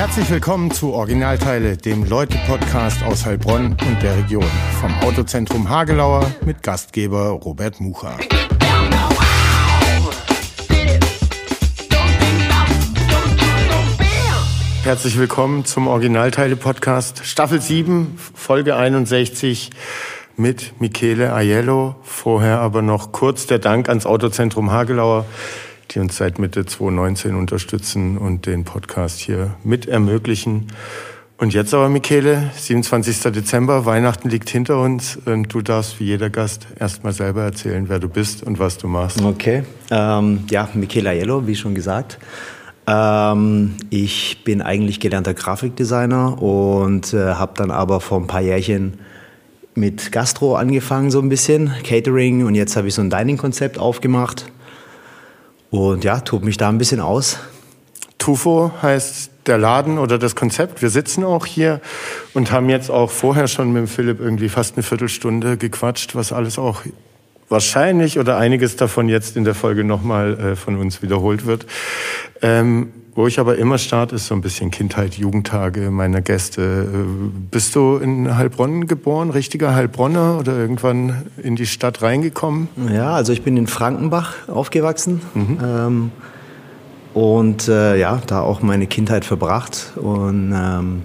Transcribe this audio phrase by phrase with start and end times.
[0.00, 4.50] Herzlich willkommen zu Originalteile, dem Leute-Podcast aus Heilbronn und der Region.
[4.80, 8.16] Vom Autozentrum Hagelauer mit Gastgeber Robert Mucha.
[14.84, 19.68] Herzlich willkommen zum Originalteile-Podcast Staffel 7, Folge 61
[20.38, 21.96] mit Michele Aiello.
[22.00, 25.26] Vorher aber noch kurz der Dank ans Autozentrum Hagelauer
[25.90, 30.68] die uns seit Mitte 2019 unterstützen und den Podcast hier mit ermöglichen.
[31.36, 33.32] Und jetzt aber, Michele, 27.
[33.32, 37.98] Dezember, Weihnachten liegt hinter uns und du darfst wie jeder Gast erstmal selber erzählen, wer
[37.98, 39.22] du bist und was du machst.
[39.22, 42.18] Okay, ähm, ja, Michele Aiello, wie schon gesagt.
[42.86, 48.98] Ähm, ich bin eigentlich gelernter Grafikdesigner und äh, habe dann aber vor ein paar Jährchen
[49.74, 54.52] mit Gastro angefangen, so ein bisschen, Catering und jetzt habe ich so ein Dining-Konzept aufgemacht
[55.70, 57.38] und ja, tob mich da ein bisschen aus.
[58.18, 60.82] Tufo heißt der Laden oder das Konzept.
[60.82, 61.80] Wir sitzen auch hier
[62.34, 66.58] und haben jetzt auch vorher schon mit Philipp irgendwie fast eine Viertelstunde gequatscht, was alles
[66.58, 66.82] auch
[67.48, 71.66] wahrscheinlich oder einiges davon jetzt in der Folge nochmal äh, von uns wiederholt wird.
[72.42, 76.62] Ähm, wo ich aber immer starte, ist so ein bisschen Kindheit, Jugendtage meiner Gäste.
[76.62, 82.68] Äh, bist du in Heilbronn geboren, richtiger Heilbronner oder irgendwann in die Stadt reingekommen?
[82.90, 85.20] Ja, also ich bin in Frankenbach aufgewachsen.
[85.34, 85.58] Mhm.
[85.62, 86.12] Ähm,
[87.12, 89.92] und äh, ja, da auch meine Kindheit verbracht.
[89.96, 91.02] Und ähm,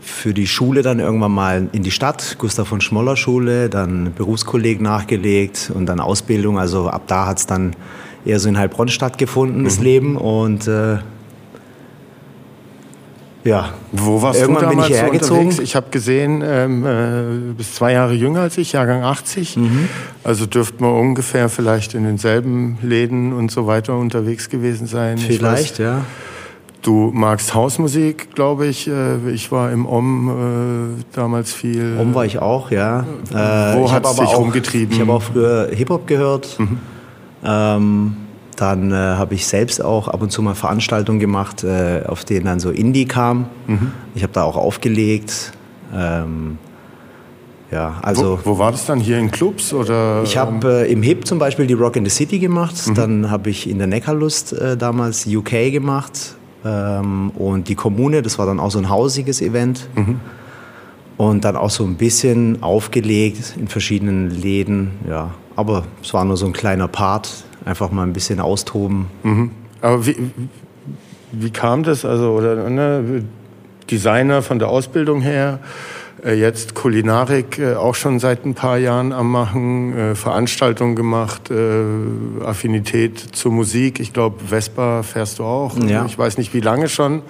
[0.00, 4.80] für die Schule dann irgendwann mal in die Stadt, Gustav von Schmoller Schule, dann Berufskolleg
[4.80, 6.58] nachgelegt und dann Ausbildung.
[6.58, 7.74] Also ab da hat es dann
[8.24, 9.64] eher so in Heilbronn stattgefunden, mhm.
[9.64, 10.16] das Leben.
[10.16, 10.98] Und äh,
[13.44, 15.50] ja, wo warst Irgendwann du damals bin ich hergezogen.
[15.52, 16.88] So ich habe gesehen, ähm, äh,
[17.48, 19.58] du bist zwei Jahre jünger als ich, Jahrgang 80.
[19.58, 19.88] Mhm.
[20.22, 25.18] Also dürfte man ungefähr vielleicht in denselben Läden und so weiter unterwegs gewesen sein.
[25.18, 26.06] Vielleicht, ja.
[26.80, 28.88] Du magst Hausmusik, glaube ich.
[28.88, 31.98] Äh, ich war im Om äh, damals viel.
[31.98, 33.06] Om war ich auch, ja.
[33.30, 34.94] Wo äh, hat es dich auch, rumgetrieben?
[34.94, 36.58] Ich habe auch früher Hip-Hop gehört.
[36.58, 36.78] Mhm.
[37.44, 38.16] Ähm,
[38.56, 42.46] dann äh, habe ich selbst auch ab und zu mal Veranstaltungen gemacht, äh, auf denen
[42.46, 43.46] dann so Indie kam.
[43.66, 43.92] Mhm.
[44.14, 45.52] Ich habe da auch aufgelegt.
[45.94, 46.58] Ähm,
[47.70, 50.22] ja, also wo, wo, war das dann hier in Clubs oder?
[50.22, 52.74] Ich habe äh, im HIP zum Beispiel die Rock in the City gemacht.
[52.86, 52.94] Mhm.
[52.94, 58.22] Dann habe ich in der Neckarlust äh, damals UK gemacht ähm, und die Kommune.
[58.22, 59.88] Das war dann auch so ein hausiges Event.
[59.96, 60.20] Mhm.
[61.16, 64.92] Und dann auch so ein bisschen aufgelegt in verschiedenen Läden.
[65.08, 69.06] Ja, aber es war nur so ein kleiner Part, einfach mal ein bisschen austoben.
[69.22, 69.50] Mhm.
[69.80, 70.16] Aber wie,
[71.32, 72.04] wie kam das?
[72.04, 73.24] Also, oder ne,
[73.90, 75.60] Designer von der Ausbildung her,
[76.24, 81.50] äh, jetzt Kulinarik äh, auch schon seit ein paar Jahren am Machen, äh, Veranstaltungen gemacht,
[82.44, 84.00] Affinität zur Musik.
[84.00, 85.76] Ich glaube, Vespa fährst du auch.
[85.78, 86.06] Ja.
[86.06, 87.22] Ich weiß nicht, wie lange schon.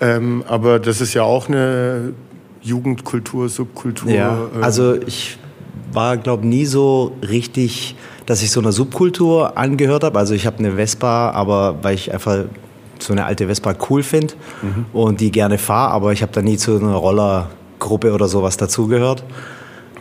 [0.00, 2.14] Ähm, aber das ist ja auch eine
[2.62, 4.10] Jugendkultur, Subkultur.
[4.10, 5.38] Ja, also ich
[5.92, 7.94] war, glaube nie so richtig,
[8.26, 10.18] dass ich so einer Subkultur angehört habe.
[10.18, 12.44] Also ich habe eine Vespa, aber weil ich einfach
[12.98, 14.86] so eine alte Vespa cool finde mhm.
[14.92, 19.24] und die gerne fahre, aber ich habe da nie zu einer Rollergruppe oder sowas dazugehört.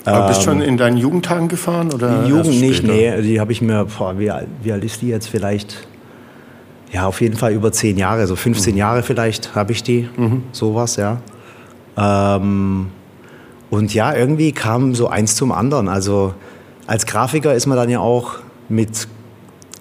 [0.05, 1.93] Aber bist du schon ähm, in deinen Jugendtagen gefahren?
[1.93, 3.21] Oder Jugend nicht, nee.
[3.21, 5.87] Die habe ich mir, boah, wie, wie alt ist die jetzt vielleicht?
[6.91, 8.77] Ja, auf jeden Fall über zehn Jahre, so 15 mhm.
[8.77, 10.09] Jahre vielleicht habe ich die.
[10.17, 10.43] Mhm.
[10.51, 11.21] Sowas, ja.
[11.97, 12.87] Ähm,
[13.73, 15.89] und ja, irgendwie kam so eins zum anderen.
[15.89, 16.35] Also
[16.85, 18.35] als Grafiker ist man dann ja auch
[18.69, 19.07] mit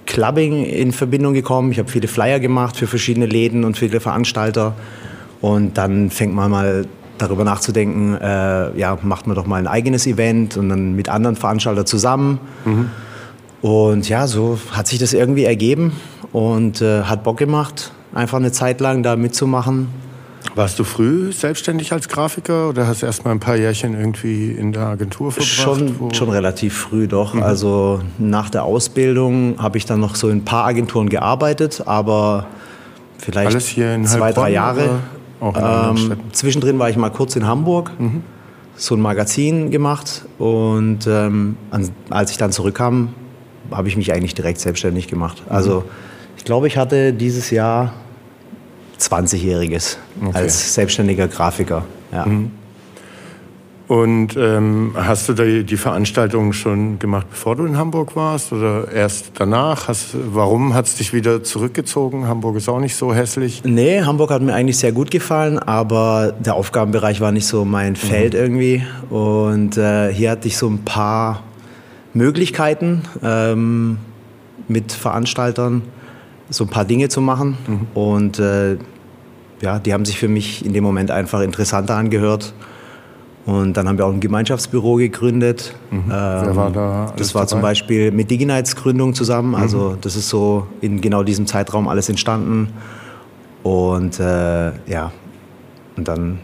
[0.06, 1.72] Clubbing in Verbindung gekommen.
[1.72, 4.72] Ich habe viele Flyer gemacht für verschiedene Läden und viele Veranstalter.
[5.42, 6.86] Und dann fängt man mal
[7.18, 11.36] darüber nachzudenken, äh, ja, macht man doch mal ein eigenes Event und dann mit anderen
[11.36, 12.40] Veranstaltern zusammen.
[12.64, 12.88] Mhm.
[13.60, 15.92] Und ja, so hat sich das irgendwie ergeben
[16.32, 19.88] und äh, hat Bock gemacht, einfach eine Zeit lang da mitzumachen.
[20.54, 24.50] Warst du früh selbstständig als Grafiker oder hast du erst mal ein paar Jährchen irgendwie
[24.50, 25.48] in der Agentur verbracht?
[25.50, 27.32] Schon, schon relativ früh doch.
[27.32, 27.42] Mhm.
[27.42, 32.46] Also nach der Ausbildung habe ich dann noch so in ein paar Agenturen gearbeitet, aber
[33.18, 35.00] vielleicht zwei, drei Jahre.
[35.40, 38.22] Ähm, zwischendrin war ich mal kurz in Hamburg, mhm.
[38.76, 41.56] so ein Magazin gemacht und ähm,
[42.10, 43.14] als ich dann zurückkam,
[43.70, 45.42] habe ich mich eigentlich direkt selbstständig gemacht.
[45.48, 45.84] Also mhm.
[46.36, 47.94] ich glaube, ich hatte dieses Jahr
[49.02, 50.38] 20-Jähriges okay.
[50.38, 51.84] als selbstständiger Grafiker.
[52.12, 52.26] Ja.
[52.26, 52.50] Mhm.
[53.92, 58.90] Und ähm, hast du die, die Veranstaltung schon gemacht, bevor du in Hamburg warst oder
[58.90, 59.86] erst danach?
[59.88, 62.26] Hast, warum hat es dich wieder zurückgezogen?
[62.26, 63.62] Hamburg ist auch nicht so hässlich.
[63.66, 67.94] Nee, Hamburg hat mir eigentlich sehr gut gefallen, aber der Aufgabenbereich war nicht so mein
[67.94, 68.40] Feld mhm.
[68.40, 68.82] irgendwie.
[69.10, 71.42] Und äh, hier hatte ich so ein paar
[72.14, 73.98] Möglichkeiten ähm,
[74.68, 75.82] mit Veranstaltern,
[76.48, 77.58] so ein paar Dinge zu machen.
[77.66, 77.86] Mhm.
[77.92, 78.78] Und äh,
[79.62, 82.52] ja, die haben sich für mich in dem Moment einfach interessanter angehört.
[83.44, 85.74] Und dann haben wir auch ein Gemeinschaftsbüro gegründet.
[85.90, 86.04] Mhm.
[86.06, 87.12] Wer Ähm, war da?
[87.16, 87.70] Das war zum dabei?
[87.70, 89.54] Beispiel mit Diginites Gründung zusammen.
[89.54, 92.68] Also das ist so in genau diesem Zeitraum alles entstanden.
[93.64, 95.10] Und äh, ja,
[95.96, 96.38] und dann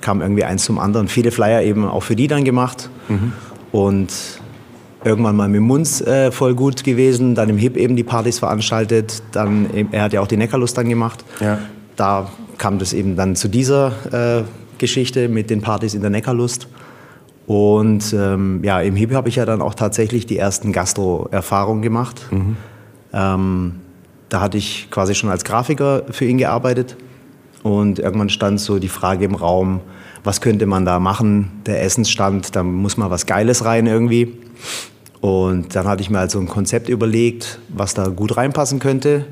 [0.00, 1.08] kam irgendwie eins zum anderen.
[1.08, 2.88] Viele Flyer eben auch für die dann gemacht.
[3.72, 4.12] Und
[5.04, 7.34] irgendwann mal mit Munz äh, voll gut gewesen.
[7.34, 9.22] Dann im HIP eben die Partys veranstaltet.
[9.32, 11.24] Dann, er hat ja auch die Neckarlust dann gemacht.
[11.40, 11.58] Ja.
[11.96, 14.44] Da kam das eben dann zu dieser äh,
[14.78, 16.68] Geschichte mit den Partys in der Neckarlust.
[17.46, 22.26] Und ähm, ja, im HIP habe ich ja dann auch tatsächlich die ersten Gastro-Erfahrungen gemacht.
[23.12, 23.74] Ähm,
[24.28, 26.96] da hatte ich quasi schon als Grafiker für ihn gearbeitet.
[27.62, 29.80] Und irgendwann stand so die Frage im Raum,
[30.22, 31.50] was könnte man da machen?
[31.66, 34.38] Der Essensstand, da muss mal was Geiles rein irgendwie.
[35.20, 39.26] Und dann hatte ich mir also ein Konzept überlegt, was da gut reinpassen könnte.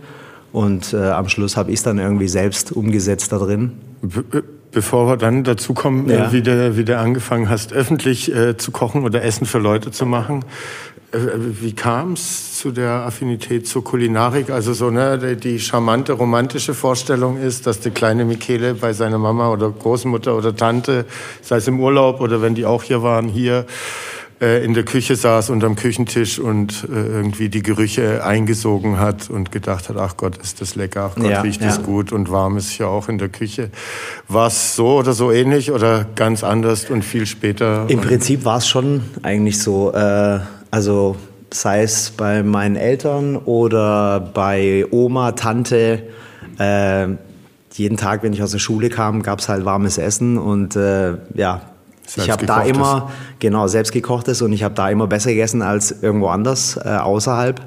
[0.53, 3.73] Und äh, am Schluss habe ich es dann irgendwie selbst umgesetzt da drin.
[4.03, 6.29] Be be- bevor wir dann dazu kommen, Ja.
[6.29, 9.91] äh, wie, du, wie du angefangen hast, öffentlich äh, zu kochen oder Essen für Leute
[9.91, 10.45] zu machen,
[11.13, 11.19] äh,
[11.61, 14.49] wie kam es zu der Affinität zur Kulinarik?
[14.51, 19.19] Also so ne, die, die charmante romantische Vorstellung ist, dass der kleine Michele bei seiner
[19.19, 21.05] Mama oder Großmutter oder Tante,
[21.43, 23.67] sei es im Urlaub oder wenn die auch hier waren, hier
[24.43, 29.53] äh, in der Küche saß unterm Küchentisch und äh, irgendwie die Gerüche eingesogen hat und
[29.53, 31.69] gedacht hat, ach Gott, ist das lecker, ach Gott, Ja, riecht ja.
[31.69, 33.71] das gut und warm ist ja auch in der Küche.
[34.27, 37.85] War es so oder so ähnlich oder ganz anders und viel später?
[37.89, 39.93] Im Prinzip war es schon eigentlich so.
[39.93, 40.41] Äh,
[40.73, 41.17] also
[41.55, 46.03] sei es bei meinen Eltern oder bei Oma, Tante.
[46.59, 47.09] Äh,
[47.75, 51.15] jeden Tag, wenn ich aus der Schule kam, gab es halt warmes Essen und äh,
[51.35, 51.63] ja,
[52.17, 56.03] ich habe da immer genau selbst gekochtes und ich habe da immer besser gegessen als
[56.03, 57.61] irgendwo anders äh, außerhalb.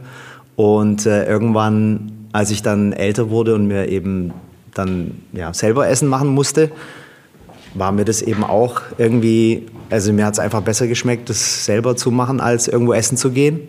[0.56, 4.33] Und äh, irgendwann, als ich dann älter wurde und mir eben
[4.74, 6.71] dann ja, selber Essen machen musste,
[7.74, 11.95] war mir das eben auch irgendwie, also mir hat es einfach besser geschmeckt, das selber
[11.95, 13.59] zu machen, als irgendwo essen zu gehen.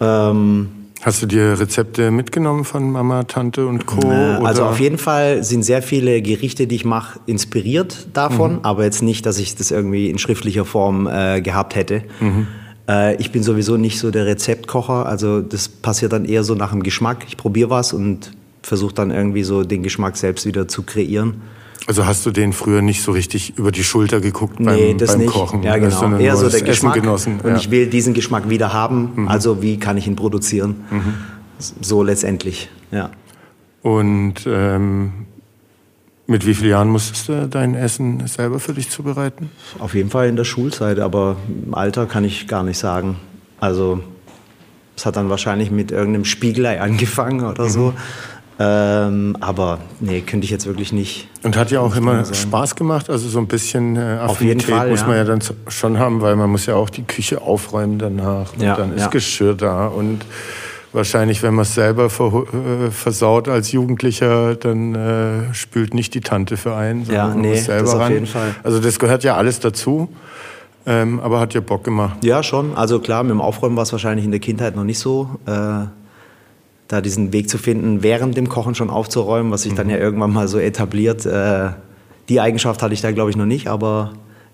[0.00, 0.68] Ähm,
[1.02, 4.08] Hast du dir Rezepte mitgenommen von Mama, Tante und Co?
[4.08, 4.14] äh,
[4.44, 4.70] also oder?
[4.70, 9.26] auf jeden Fall sind sehr viele Gerichte, die ich mache, inspiriert davon, aber jetzt nicht,
[9.26, 12.02] dass ich das irgendwie in schriftlicher Form äh, gehabt hätte.
[12.88, 16.70] Äh, ich bin sowieso nicht so der Rezeptkocher, also das passiert dann eher so nach
[16.70, 17.24] dem Geschmack.
[17.26, 18.30] Ich probiere was und
[18.62, 21.42] versuche dann irgendwie so den Geschmack selbst wieder zu kreieren.
[21.86, 25.12] Also hast du den früher nicht so richtig über die Schulter geguckt beim, nee, das
[25.12, 25.32] beim nicht.
[25.32, 25.62] Kochen?
[25.62, 25.90] Ja, genau.
[25.90, 26.94] sondern Eher so der Geschmack.
[26.94, 27.40] genossen.
[27.40, 27.56] Und ja.
[27.56, 29.26] ich will diesen Geschmack wieder haben.
[29.28, 30.84] Also wie kann ich ihn produzieren?
[31.80, 32.68] So letztendlich.
[32.90, 33.10] Ja.
[33.82, 35.12] Und ähm,
[36.26, 39.50] mit wie vielen Jahren musstest du dein Essen selber für dich zubereiten?
[39.78, 43.16] Auf jeden Fall in der Schulzeit, aber im Alter kann ich gar nicht sagen.
[43.60, 44.00] Also
[44.96, 47.92] es hat dann wahrscheinlich mit irgendeinem Spiegelei angefangen oder so.
[48.64, 51.26] Ähm, aber nee, könnte ich jetzt wirklich nicht.
[51.42, 52.34] Und hat ja auch immer sagen.
[52.36, 55.06] Spaß gemacht, also so ein bisschen äh, Auf jeden Affinität Fall, muss ja.
[55.08, 58.52] man ja dann schon haben, weil man muss ja auch die Küche aufräumen danach.
[58.52, 59.06] Und Ja, dann ist ja.
[59.08, 60.20] Geschirr da und
[60.92, 66.56] wahrscheinlich, wenn man es selber äh, versaut als Jugendlicher, dann äh, spült nicht die Tante
[66.56, 68.12] für einen, sondern Ja, man nee, muss selber das auf ran.
[68.12, 68.54] jeden Fall.
[68.62, 70.08] Also das gehört ja alles dazu,
[70.86, 72.22] ähm, aber hat ja Bock gemacht.
[72.22, 72.76] Ja, schon.
[72.76, 75.30] Also klar, mit dem Aufräumen war es wahrscheinlich in der Kindheit noch nicht so.
[75.46, 75.86] Äh,
[76.92, 80.30] da diesen Weg zu finden, während dem Kochen schon aufzuräumen, was sich dann ja irgendwann
[80.30, 81.24] mal so etabliert.
[81.24, 81.70] Äh,
[82.28, 84.12] die Eigenschaft hatte ich da, glaube ich, noch nicht, aber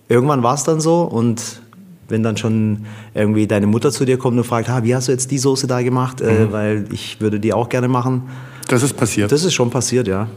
[0.09, 1.63] irgendwann war es dann so und
[2.09, 5.13] wenn dann schon irgendwie deine Mutter zu dir kommt und fragt, ah, wie hast du
[5.13, 8.29] jetzt die Soße da gemacht, äh, weil ich würde die auch gerne machen.
[8.69, 9.33] Das ist passiert.
[9.33, 10.29] Das ist schon passiert, ja.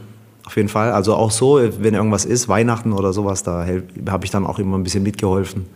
[0.44, 0.90] Auf jeden Fall.
[0.90, 3.64] Also auch so, wenn irgendwas ist, Weihnachten oder sowas, da
[4.08, 5.66] habe ich dann auch immer ein bisschen mitgeholfen.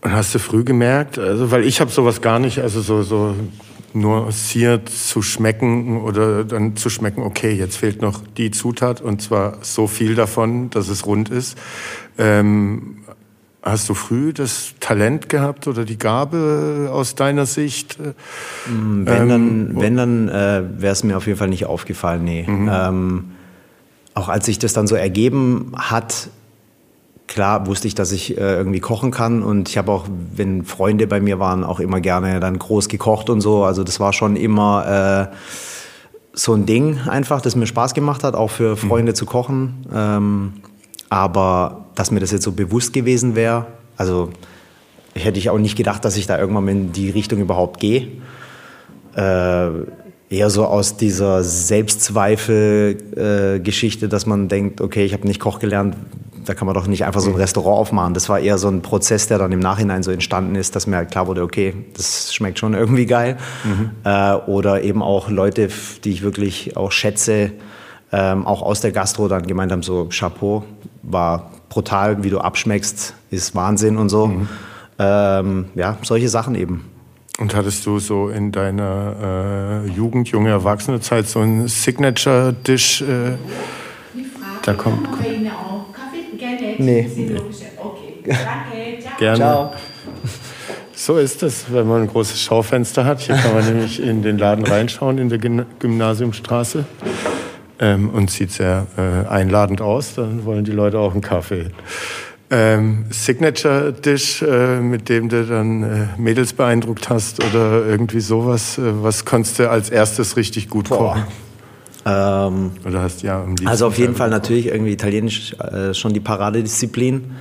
[0.00, 3.34] Und hast du früh gemerkt, also weil ich habe sowas gar nicht, also so, so
[3.94, 9.58] nuanciert zu schmecken oder dann zu schmecken, okay, jetzt fehlt noch die Zutat und zwar
[9.62, 11.56] so viel davon, dass es rund ist.
[12.18, 12.98] Ähm,
[13.62, 17.98] hast du früh das Talent gehabt oder die Gabe aus deiner Sicht?
[17.98, 18.14] Wenn
[18.66, 22.44] Ähm, dann, wenn dann äh, wäre es mir auf jeden Fall nicht aufgefallen, nee.
[22.46, 22.70] Mhm.
[22.72, 23.24] Ähm,
[24.12, 26.28] auch als sich das dann so ergeben hat,
[27.34, 31.08] klar wusste ich, dass ich äh, irgendwie kochen kann und ich habe auch, wenn Freunde
[31.08, 33.64] bei mir waren, auch immer gerne dann groß gekocht und so.
[33.64, 35.34] Also das war schon immer äh,
[36.32, 39.84] so ein Ding einfach, das mir Spaß gemacht hat, auch für Freunde zu kochen.
[39.92, 40.52] Ähm,
[41.10, 44.30] aber dass mir das jetzt so bewusst gewesen wäre, also
[45.14, 48.12] hätte ich auch nicht gedacht, dass ich da irgendwann in die Richtung überhaupt gehe.
[49.16, 49.70] Äh,
[50.30, 55.96] eher so aus dieser Selbstzweifel-Geschichte, dass man denkt, okay, ich habe nicht Koch gelernt,
[56.44, 58.14] da kann man doch nicht einfach so ein Restaurant aufmachen.
[58.14, 60.96] Das war eher so ein Prozess, der dann im Nachhinein so entstanden ist, dass mir
[60.96, 63.36] halt klar wurde, okay, das schmeckt schon irgendwie geil.
[64.04, 65.68] Äh, oder eben auch Leute,
[66.04, 67.52] die ich wirklich auch schätze,
[68.12, 70.64] ähm, auch aus der Gastro dann gemeint haben, so Chapeau,
[71.02, 74.28] war brutal, wie du abschmeckst, ist Wahnsinn und so.
[74.28, 74.48] Mhm.
[74.98, 76.84] Ähm, ja, solche Sachen eben.
[77.38, 83.02] Und hattest du so in deiner äh, Jugend, junge Erwachsenenzeit so ein Signature-Dish?
[83.02, 83.32] Äh,
[84.62, 85.08] da kommt.
[86.78, 87.08] Nee.
[88.24, 88.36] Okay.
[89.18, 89.36] Gerne.
[89.36, 89.72] Ciao.
[90.96, 93.20] So ist es, wenn man ein großes Schaufenster hat.
[93.20, 96.84] Hier kann man nämlich in den Laden reinschauen in der Gymnasiumstraße.
[97.80, 100.14] Ähm, und sieht sehr äh, einladend aus.
[100.14, 101.70] Dann wollen die Leute auch einen Kaffee.
[102.50, 108.78] Ähm, Signature Dish, äh, mit dem du dann äh, Mädels beeindruckt hast oder irgendwie sowas.
[108.78, 111.24] Äh, was konntest du als erstes richtig gut kochen?
[112.06, 117.32] Ähm, oder hast ja Also auf jeden Fall natürlich irgendwie Italienisch äh, schon die Paradedisziplin.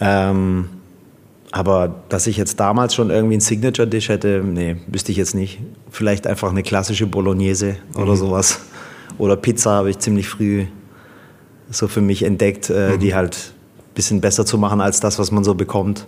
[0.00, 0.68] Ähm,
[1.52, 5.34] aber dass ich jetzt damals schon irgendwie ein Signature Dish hätte, nee, wüsste ich jetzt
[5.34, 5.60] nicht.
[5.90, 8.16] Vielleicht einfach eine klassische Bolognese oder mhm.
[8.16, 8.60] sowas.
[9.18, 10.66] Oder Pizza habe ich ziemlich früh
[11.70, 13.00] so für mich entdeckt, äh, mhm.
[13.00, 16.06] die halt ein bisschen besser zu machen als das, was man so bekommt.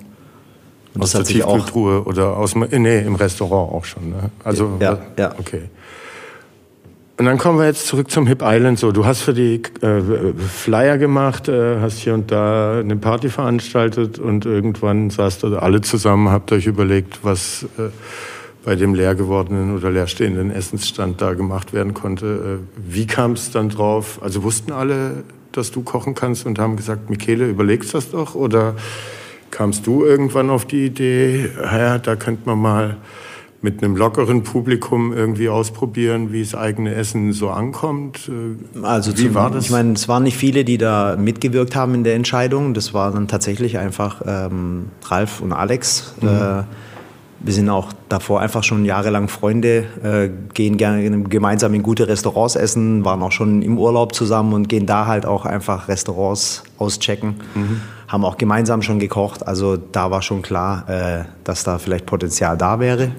[0.95, 4.11] Und aus der Tiefkühltruhe oder aus nee, im Restaurant auch schon.
[4.11, 4.31] Ne?
[4.43, 5.35] Also ja, ja.
[5.39, 5.63] Okay.
[7.19, 8.79] Und dann kommen wir jetzt zurück zum Hip Island.
[8.79, 10.01] So, du hast für die äh,
[10.49, 15.81] Flyer gemacht, äh, hast hier und da eine Party veranstaltet und irgendwann saßt ihr alle
[15.81, 17.89] zusammen, habt euch überlegt, was äh,
[18.65, 22.61] bei dem leer gewordenen oder leerstehenden Essensstand da gemacht werden konnte.
[22.61, 24.21] Äh, wie kam es dann drauf?
[24.23, 28.37] Also wussten alle, dass du kochen kannst und haben gesagt, Michele, überlegst das doch?
[28.37, 28.77] Oder
[29.51, 32.97] kamst du irgendwann auf die Idee, ja, da könnte man mal
[33.61, 38.29] mit einem lockeren Publikum irgendwie ausprobieren, wie das eigene Essen so ankommt?
[38.29, 39.65] Äh, also wie zum, war das?
[39.65, 42.75] Ich meine, es waren nicht viele, die da mitgewirkt haben in der Entscheidung.
[42.75, 46.15] Das waren dann tatsächlich einfach ähm, Ralf und Alex.
[46.21, 46.29] Mhm.
[46.29, 46.63] Äh,
[47.41, 52.57] wir sind auch davor einfach schon jahrelang Freunde, äh, gehen gerne gemeinsam in gute Restaurants
[52.57, 57.37] essen, waren auch schon im Urlaub zusammen und gehen da halt auch einfach Restaurants auschecken.
[57.55, 57.81] Mhm.
[58.09, 59.47] Haben auch gemeinsam schon gekocht.
[59.47, 63.13] Also da war schon klar, äh, dass da vielleicht Potenzial da wäre.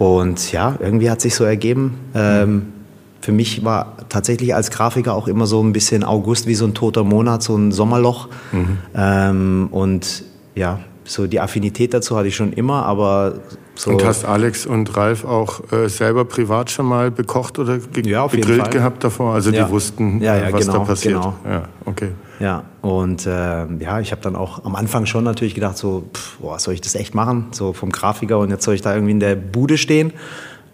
[0.00, 1.98] Und ja, irgendwie hat sich so ergeben.
[2.14, 2.72] Ähm,
[3.20, 6.72] für mich war tatsächlich als Grafiker auch immer so ein bisschen August wie so ein
[6.72, 8.30] toter Monat, so ein Sommerloch.
[8.50, 8.78] Mhm.
[8.94, 13.40] Ähm, und ja, so die Affinität dazu hatte ich schon immer, aber
[13.80, 13.90] so.
[13.90, 18.26] Und hast Alex und Ralf auch äh, selber privat schon mal bekocht oder ge ja,
[18.26, 19.32] gegrillt gehabt davor?
[19.32, 19.64] Also ja.
[19.64, 21.14] die wussten, ja, ja, was genau, da passiert.
[21.14, 21.34] Genau.
[21.48, 22.10] Ja, okay.
[22.40, 26.38] Ja, und äh, ja, ich habe dann auch am Anfang schon natürlich gedacht, so, pff,
[26.40, 27.46] boah, soll ich das echt machen?
[27.52, 30.12] So vom Grafiker und jetzt soll ich da irgendwie in der Bude stehen.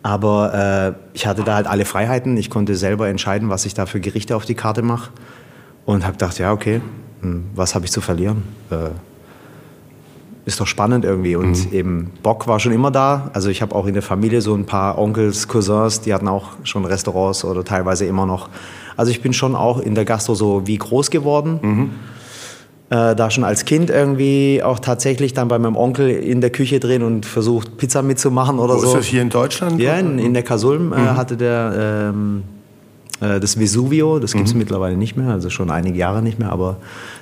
[0.02, 2.36] Aber äh, ich hatte da halt alle Freiheiten.
[2.36, 5.10] Ich konnte selber entscheiden, was ich da für Gerichte auf die Karte mache.
[5.84, 6.80] Und habe gedacht, ja, okay,
[7.20, 8.42] hm, was habe ich zu verlieren?
[10.47, 11.37] Äh, ist doch spannend irgendwie.
[11.37, 11.73] Und mhm.
[11.73, 13.31] eben Bock war schon immer da.
[13.33, 16.50] Also ich habe auch in der Familie so ein paar Onkels, Cousins, die hatten auch
[16.65, 18.49] schon Restaurants oder teilweise immer noch.
[18.97, 21.59] Also ich bin schon auch in der Gastro so wie groß geworden.
[21.62, 21.91] Mhm.
[22.88, 26.79] Äh, da schon als Kind irgendwie auch tatsächlich dann bei meinem Onkel in der Küche
[26.79, 28.87] drin und versucht Pizza mitzumachen oder Wo so.
[28.87, 29.81] Ist das hier in Deutschland?
[29.81, 31.17] Ja, in, in der Kasulm äh, mhm.
[31.17, 32.45] hatte der ähm,
[33.21, 34.61] äh, das Vesuvio, das gibt es mhm.
[34.61, 36.76] mittlerweile nicht mehr, also schon einige Jahre nicht mehr, aber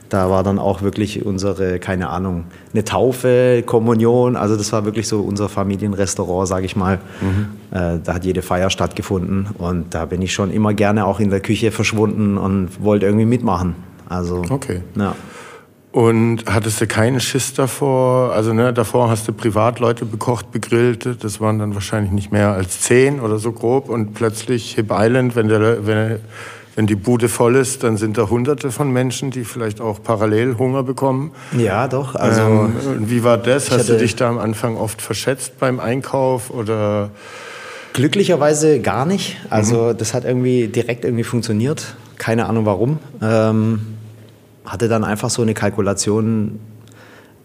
[0.08, 5.08] da war dann auch wirklich unsere, keine Ahnung, eine Taufe, Kommunion, also das war wirklich
[5.08, 7.00] so unser Familienrestaurant, sage ich mal.
[7.20, 7.76] Mhm.
[7.76, 11.30] Äh, da hat jede Feier stattgefunden und da bin ich schon immer gerne auch in
[11.30, 13.74] der Küche verschwunden und wollte irgendwie mitmachen.
[14.08, 14.82] Also, okay.
[14.96, 15.14] Ja.
[15.94, 18.32] Und hattest du keinen Schiss davor?
[18.32, 21.22] Also ne, davor hast du privat Leute bekocht, begrillt.
[21.22, 23.88] Das waren dann wahrscheinlich nicht mehr als zehn oder so grob.
[23.88, 26.18] Und plötzlich Hip Island, wenn, der, wenn,
[26.76, 30.56] wenn die Bude voll ist, dann sind da Hunderte von Menschen, die vielleicht auch parallel
[30.58, 31.32] Hunger bekommen.
[31.56, 32.14] Ja, doch.
[32.16, 33.70] Also ähm, wie war das?
[33.70, 37.10] Hast du dich da am Anfang oft verschätzt beim Einkauf oder?
[37.92, 39.36] Glücklicherweise gar nicht.
[39.50, 39.98] Also mhm.
[39.98, 41.94] das hat irgendwie direkt irgendwie funktioniert.
[42.18, 42.98] Keine Ahnung warum.
[43.22, 43.80] Ähm,
[44.64, 46.58] hatte dann einfach so eine Kalkulation,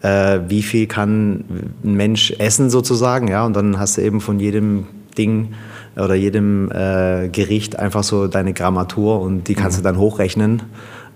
[0.02, 1.44] äh, wie viel kann
[1.84, 4.86] ein Mensch essen sozusagen, ja, und dann hast du eben von jedem
[5.18, 5.54] Ding
[6.00, 9.82] oder jedem äh, Gericht einfach so deine Grammatur und die kannst mhm.
[9.82, 10.62] du dann hochrechnen.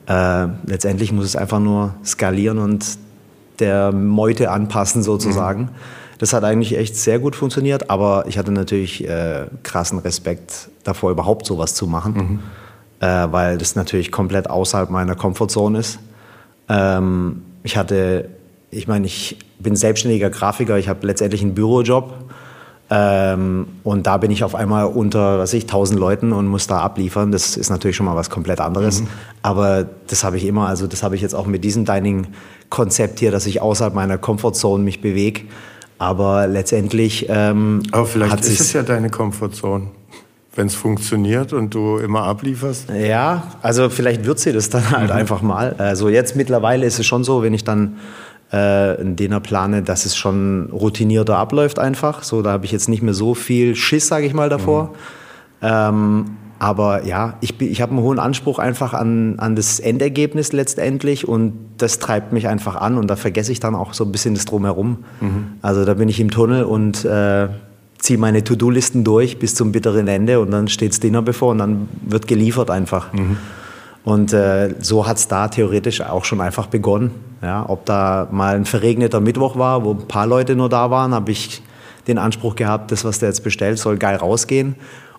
[0.07, 2.99] Äh, letztendlich muss es einfach nur skalieren und
[3.59, 5.63] der Meute anpassen sozusagen.
[5.63, 5.69] Mhm.
[6.19, 11.11] Das hat eigentlich echt sehr gut funktioniert, aber ich hatte natürlich äh, krassen Respekt davor,
[11.11, 12.13] überhaupt sowas zu machen.
[12.15, 12.39] Mhm
[13.05, 15.99] äh, weil das natürlich komplett außerhalb meiner Komfortzone ist.
[16.69, 18.31] Ähm, ich hatte,
[18.71, 22.15] ich meine, ich bin selbstständiger Grafiker, ich habe letztendlich einen Bürojob.
[22.91, 26.81] Ähm, und da bin ich auf einmal unter, was ich, 1000 Leuten und muss da
[26.81, 27.33] abliefern.
[27.33, 29.01] Das ist natürlich schon mal was komplett anderes.
[29.01, 29.09] Mhm.
[29.43, 33.31] Aber das habe ich immer, also das habe ich jetzt auch mit diesem Dining-Konzept hier,
[33.31, 35.43] dass ich außerhalb meiner Komfortzone mich bewege.
[35.99, 37.27] Aber letztendlich.
[37.29, 39.89] Ähm, Aber vielleicht ist es ja deine Komfortzone
[40.57, 42.89] wenn es funktioniert und du immer ablieferst?
[42.91, 45.17] Ja, also vielleicht wird sie das dann halt mhm.
[45.17, 45.75] einfach mal.
[45.79, 47.97] Also jetzt mittlerweile ist es schon so, wenn ich dann
[48.51, 52.23] äh, einen Dinner plane, dass es schon routinierter abläuft einfach.
[52.23, 54.85] So, da habe ich jetzt nicht mehr so viel Schiss, sage ich mal, davor.
[54.85, 54.91] Mhm.
[55.63, 56.25] Ähm,
[56.59, 61.53] aber ja, ich, ich habe einen hohen Anspruch einfach an, an das Endergebnis letztendlich und
[61.79, 64.45] das treibt mich einfach an und da vergesse ich dann auch so ein bisschen das
[64.45, 65.05] Drumherum.
[65.21, 65.47] Mhm.
[65.61, 67.49] Also da bin ich im Tunnel und äh,
[67.99, 71.59] ziehe meine To-Do-Listen durch bis zum bitteren Ende und dann steht das Dinner bevor und
[71.59, 73.13] dann wird geliefert einfach.
[73.13, 73.37] Mhm.
[74.05, 77.11] Und äh, so hat es da theoretisch auch schon einfach begonnen.
[77.43, 81.15] Ja, ob da mal ein verregneter Mittwoch war, wo ein paar Leute nur da waren,
[81.15, 81.63] habe ich
[82.07, 84.77] den Anspruch gehabt, das, was der jetzt bestellt, soll geil rausgehen.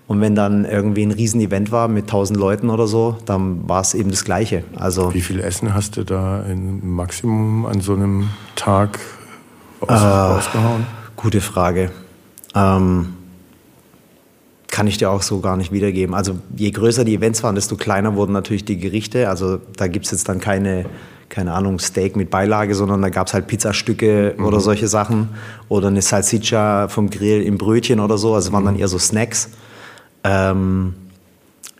[0.08, 3.96] Und wenn dann irgendwie ein Riesenevent war mit 1000 Leuten oder so, dann war es
[3.96, 4.64] eben das Gleiche.
[4.76, 9.00] Also Wie viel Essen hast du da im Maximum an so einem Tag
[9.82, 10.86] aus, äh, rausgehauen?
[11.16, 11.90] Gute Frage.
[12.54, 13.16] Ähm,
[14.76, 16.14] kann ich dir auch so gar nicht wiedergeben.
[16.14, 19.30] Also je größer die Events waren, desto kleiner wurden natürlich die Gerichte.
[19.30, 20.86] Also da gibt es jetzt dann keine,
[21.30, 24.44] keine Ahnung, Steak mit Beilage, sondern da gab es halt Pizzastücke mhm.
[24.44, 25.30] oder solche Sachen.
[25.70, 28.34] Oder eine Salsiccia vom Grill im Brötchen oder so.
[28.34, 28.82] Also waren dann mhm.
[28.82, 29.48] eher so Snacks.
[30.26, 30.94] Ähm,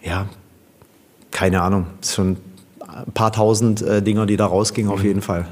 [0.02, 0.28] ja,
[1.32, 1.88] keine Ahnung.
[2.02, 2.38] Es sind schon
[2.80, 4.98] ein paar tausend äh, Dinger, die da rausgingen, mhm.
[4.98, 5.48] auf jeden Fall.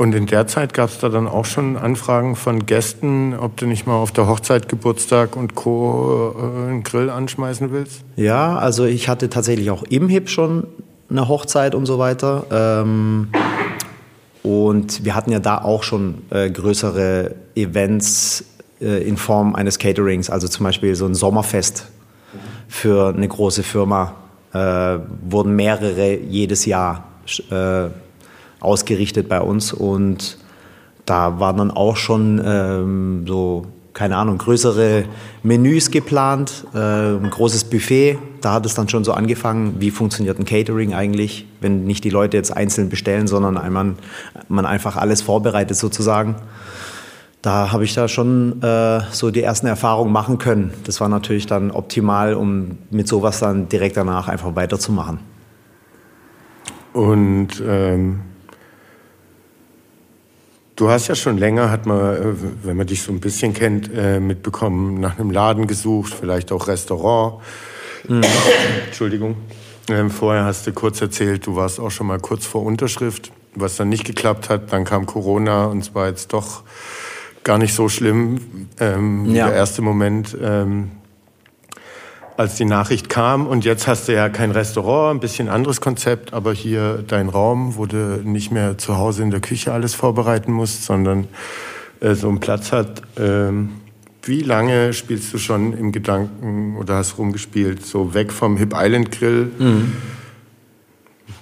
[0.00, 3.66] Und in der Zeit gab es da dann auch schon Anfragen von Gästen, ob du
[3.66, 6.34] nicht mal auf der Hochzeit, Geburtstag und Co.
[6.38, 8.02] Äh, einen Grill anschmeißen willst?
[8.16, 10.66] Ja, also ich hatte tatsächlich auch im HIP schon
[11.10, 12.46] eine Hochzeit und so weiter.
[12.50, 13.28] Ähm,
[14.42, 18.46] und wir hatten ja da auch schon äh, größere Events
[18.80, 21.88] äh, in Form eines Caterings, also zum Beispiel so ein Sommerfest
[22.68, 24.14] für eine große Firma.
[24.54, 27.04] Äh, wurden mehrere jedes Jahr
[27.50, 27.90] äh,
[28.60, 30.38] ausgerichtet bei uns und
[31.10, 35.06] da waren dann auch schon ähm, so, keine Ahnung, größere
[35.42, 38.18] Menüs geplant, äh, ein großes Buffet.
[38.40, 42.10] Da hat es dann schon so angefangen, wie funktioniert ein Catering eigentlich, wenn nicht die
[42.10, 43.96] Leute jetzt einzeln bestellen, sondern man,
[44.48, 46.36] man einfach alles vorbereitet sozusagen.
[47.42, 50.72] Da habe ich da schon äh, so die ersten Erfahrungen machen können.
[50.84, 55.18] Das war natürlich dann optimal, um mit sowas dann direkt danach einfach weiterzumachen.
[56.92, 58.20] Und ähm
[60.80, 63.90] Du hast ja schon länger, hat man, äh, wenn man dich so ein bisschen kennt,
[63.94, 67.42] äh, mitbekommen, nach einem Laden gesucht, vielleicht auch Restaurant.
[68.08, 68.22] Mhm.
[68.86, 69.36] Entschuldigung.
[69.90, 73.76] Ähm, vorher hast du kurz erzählt, du warst auch schon mal kurz vor Unterschrift, was
[73.76, 74.72] dann nicht geklappt hat.
[74.72, 76.62] Dann kam Corona und es war jetzt doch
[77.44, 78.68] gar nicht so schlimm.
[78.78, 79.48] Ähm, ja.
[79.48, 80.92] Der erste Moment, ähm,
[82.40, 83.46] als die Nachricht kam.
[83.46, 87.76] Und jetzt hast du ja kein Restaurant, ein bisschen anderes Konzept, aber hier dein Raum,
[87.76, 91.28] wo du nicht mehr zu Hause in der Küche alles vorbereiten musst, sondern
[92.00, 93.02] äh, so einen Platz hat.
[93.18, 93.72] Ähm,
[94.22, 99.10] wie lange spielst du schon im Gedanken oder hast rumgespielt, so weg vom Hip Island
[99.10, 99.92] Grill, mhm.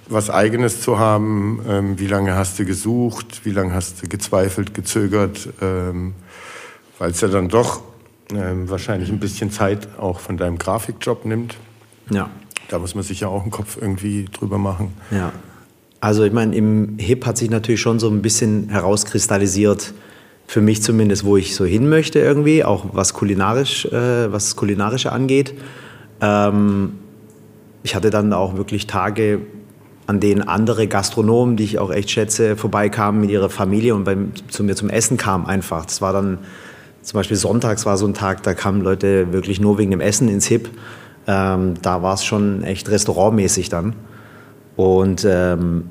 [0.09, 1.61] was Eigenes zu haben?
[1.65, 3.45] Ähm, wie lange hast du gesucht?
[3.45, 5.47] Wie lange hast du gezweifelt, gezögert?
[5.61, 6.13] Ähm,
[6.97, 7.88] Weil es ja dann doch
[8.33, 11.57] ähm, wahrscheinlich ein bisschen Zeit auch von deinem Grafikjob nimmt.
[12.09, 12.29] Ja.
[12.69, 14.93] Da muss man sich ja auch einen Kopf irgendwie drüber machen.
[15.11, 15.31] Ja.
[16.01, 19.93] Also ich meine, im Hip hat sich natürlich schon so ein bisschen herauskristallisiert,
[20.47, 24.55] für mich zumindest, wo ich so hin möchte irgendwie, auch was kulinarisch, äh, was das
[24.55, 25.53] Kulinarische angeht.
[26.21, 26.93] Ähm,
[27.83, 29.41] ich hatte dann auch wirklich Tage,
[30.07, 34.31] an denen andere Gastronomen, die ich auch echt schätze, vorbeikamen mit ihrer Familie und beim,
[34.49, 35.85] zu mir zum Essen kamen einfach.
[35.85, 36.39] Das war dann
[37.01, 40.27] zum Beispiel sonntags war so ein Tag, da kamen Leute wirklich nur wegen dem Essen
[40.29, 40.69] ins Hip.
[41.27, 43.93] Ähm, da war es schon echt restaurantmäßig dann.
[44.75, 45.85] Und ähm,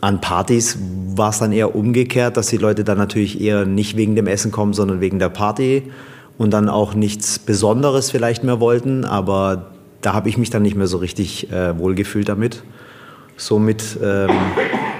[0.00, 0.78] an Partys
[1.14, 4.50] war es dann eher umgekehrt, dass die Leute dann natürlich eher nicht wegen dem Essen
[4.50, 5.90] kommen, sondern wegen der Party
[6.36, 9.04] und dann auch nichts Besonderes vielleicht mehr wollten.
[9.04, 12.62] Aber da habe ich mich dann nicht mehr so richtig äh, wohlgefühlt damit.
[13.36, 14.28] Somit ähm,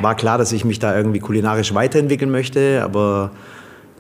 [0.01, 3.31] war klar, dass ich mich da irgendwie kulinarisch weiterentwickeln möchte, aber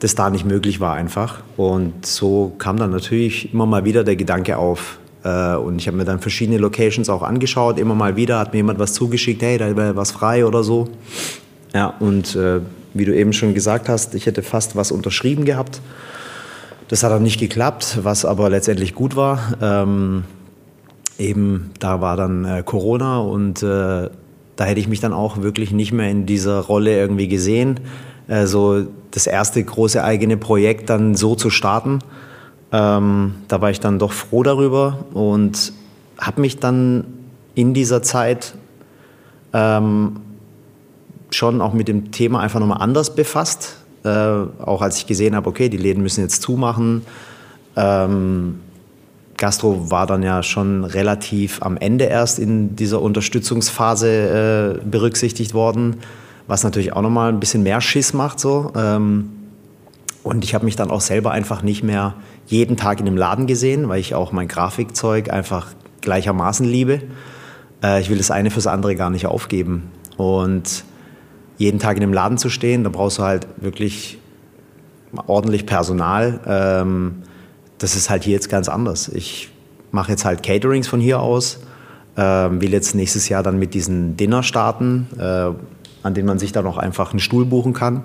[0.04, 1.40] das da nicht möglich war einfach.
[1.56, 4.98] Und so kam dann natürlich immer mal wieder der Gedanke auf.
[5.24, 7.78] Äh, und ich habe mir dann verschiedene Locations auch angeschaut.
[7.78, 10.88] Immer mal wieder hat mir jemand was zugeschickt, hey, da wäre was frei oder so.
[11.72, 12.60] Ja, und äh,
[12.92, 15.80] wie du eben schon gesagt hast, ich hätte fast was unterschrieben gehabt.
[16.88, 19.54] Das hat dann nicht geklappt, was aber letztendlich gut war.
[19.62, 20.24] Ähm,
[21.18, 24.10] eben, da war dann äh, Corona und äh,
[24.56, 27.80] da hätte ich mich dann auch wirklich nicht mehr in dieser Rolle irgendwie gesehen
[28.28, 32.00] äh, so das erste große eigene Projekt dann so zu starten.
[32.72, 35.72] Ähm, da war ich dann doch froh darüber und
[36.18, 37.04] habe mich dann
[37.54, 38.54] in dieser Zeit
[39.52, 40.16] ähm,
[41.30, 43.76] schon auch mit dem Thema einfach nochmal anders befasst.
[44.04, 47.02] Äh, auch als ich gesehen habe, okay, die Läden müssen jetzt zumachen.
[47.76, 48.60] Ähm,
[49.36, 55.96] Gastro war dann ja schon relativ am Ende erst in dieser Unterstützungsphase äh, berücksichtigt worden,
[56.46, 58.40] was natürlich auch nochmal ein bisschen mehr Schiss macht.
[58.40, 58.72] So.
[58.76, 59.30] Ähm,
[60.22, 62.14] und ich habe mich dann auch selber einfach nicht mehr
[62.46, 65.68] jeden Tag in dem Laden gesehen, weil ich auch mein Grafikzeug einfach
[66.00, 67.02] gleichermaßen liebe.
[67.82, 69.90] Äh, ich will das eine fürs andere gar nicht aufgeben.
[70.16, 70.84] Und
[71.56, 74.18] jeden Tag in dem Laden zu stehen, da brauchst du halt wirklich
[75.26, 76.40] ordentlich Personal.
[76.46, 77.22] Ähm,
[77.78, 79.08] das ist halt hier jetzt ganz anders.
[79.08, 79.50] Ich
[79.90, 81.60] mache jetzt halt Caterings von hier aus,
[82.16, 85.50] ähm, will jetzt nächstes Jahr dann mit diesen Dinner starten, äh,
[86.04, 88.04] an denen man sich dann auch einfach einen Stuhl buchen kann.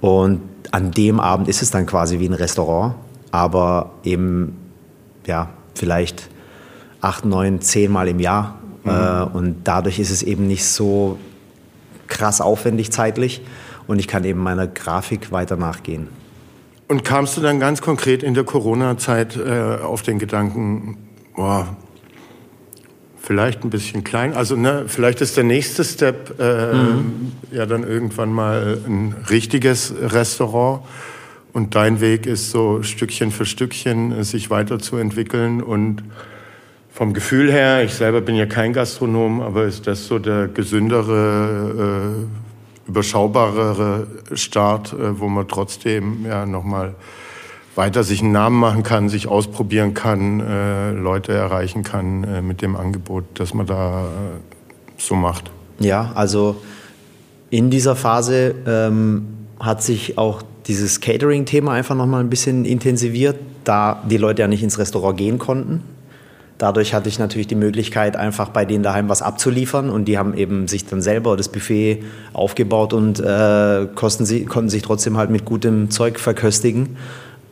[0.00, 2.94] Und an dem Abend ist es dann quasi wie ein Restaurant,
[3.32, 4.56] aber eben
[5.26, 6.28] ja vielleicht
[7.00, 8.58] acht, neun, zehn Mal im Jahr.
[8.84, 8.90] Mhm.
[8.90, 11.18] Äh, und dadurch ist es eben nicht so
[12.06, 13.42] krass aufwendig zeitlich
[13.86, 16.08] und ich kann eben meiner Grafik weiter nachgehen.
[16.88, 20.98] Und kamst du dann ganz konkret in der Corona-Zeit äh, auf den Gedanken,
[21.34, 21.66] boah,
[23.26, 27.32] vielleicht ein bisschen klein, also ne, vielleicht ist der nächste Step äh, mhm.
[27.50, 30.82] ja dann irgendwann mal ein richtiges Restaurant.
[31.52, 35.60] Und dein Weg ist so Stückchen für Stückchen äh, sich weiterzuentwickeln.
[35.60, 36.04] Und
[36.92, 42.14] vom Gefühl her, ich selber bin ja kein Gastronom, aber ist das so der gesündere,
[42.86, 46.94] äh, überschaubarere Start, äh, wo man trotzdem ja nochmal
[47.76, 52.62] weiter sich einen Namen machen kann, sich ausprobieren kann, äh, Leute erreichen kann äh, mit
[52.62, 54.06] dem Angebot, das man da äh,
[54.96, 55.50] so macht?
[55.78, 56.56] Ja, also
[57.50, 59.26] in dieser Phase ähm,
[59.60, 64.62] hat sich auch dieses Catering-Thema einfach nochmal ein bisschen intensiviert, da die Leute ja nicht
[64.62, 65.82] ins Restaurant gehen konnten.
[66.58, 70.32] Dadurch hatte ich natürlich die Möglichkeit, einfach bei denen daheim was abzuliefern und die haben
[70.32, 73.86] eben sich dann selber das Buffet aufgebaut und äh,
[74.20, 76.96] sie, konnten sich trotzdem halt mit gutem Zeug verköstigen.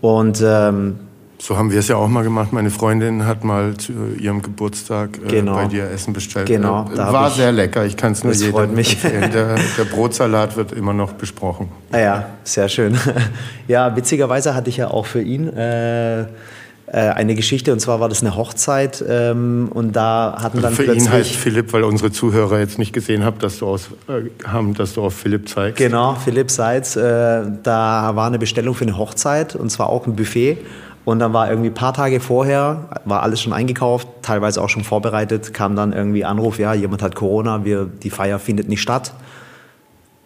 [0.05, 0.99] Und ähm,
[1.38, 2.53] so haben wir es ja auch mal gemacht.
[2.53, 5.55] Meine Freundin hat mal zu ihrem Geburtstag äh, genau.
[5.55, 6.47] bei dir Essen bestellt.
[6.47, 6.85] Genau.
[6.93, 7.87] Äh, war ich, sehr lecker.
[7.87, 9.31] Ich kann es nur jedem empfehlen.
[9.33, 11.71] Der, der, Brotsalat wird immer noch besprochen.
[11.90, 12.99] Ah ja, sehr schön.
[13.67, 16.27] Ja, witzigerweise hatte ich ja auch für ihn äh,
[16.94, 20.85] äh, eine Geschichte und zwar war das eine Hochzeit ähm, und da hatten dann für
[20.85, 21.07] plötzlich...
[21.07, 24.74] ihn heißt Philipp, weil unsere Zuhörer jetzt nicht gesehen haben, dass du, aus, äh, haben,
[24.74, 25.78] dass du auf Philipp zeigst.
[25.78, 26.94] Genau, Philipp Seitz.
[26.94, 30.59] Äh, da war eine Bestellung für eine Hochzeit und zwar auch ein Buffet
[31.04, 34.85] und dann war irgendwie ein paar Tage vorher, war alles schon eingekauft, teilweise auch schon
[34.85, 39.14] vorbereitet, kam dann irgendwie Anruf, ja, jemand hat Corona, wir, die Feier findet nicht statt.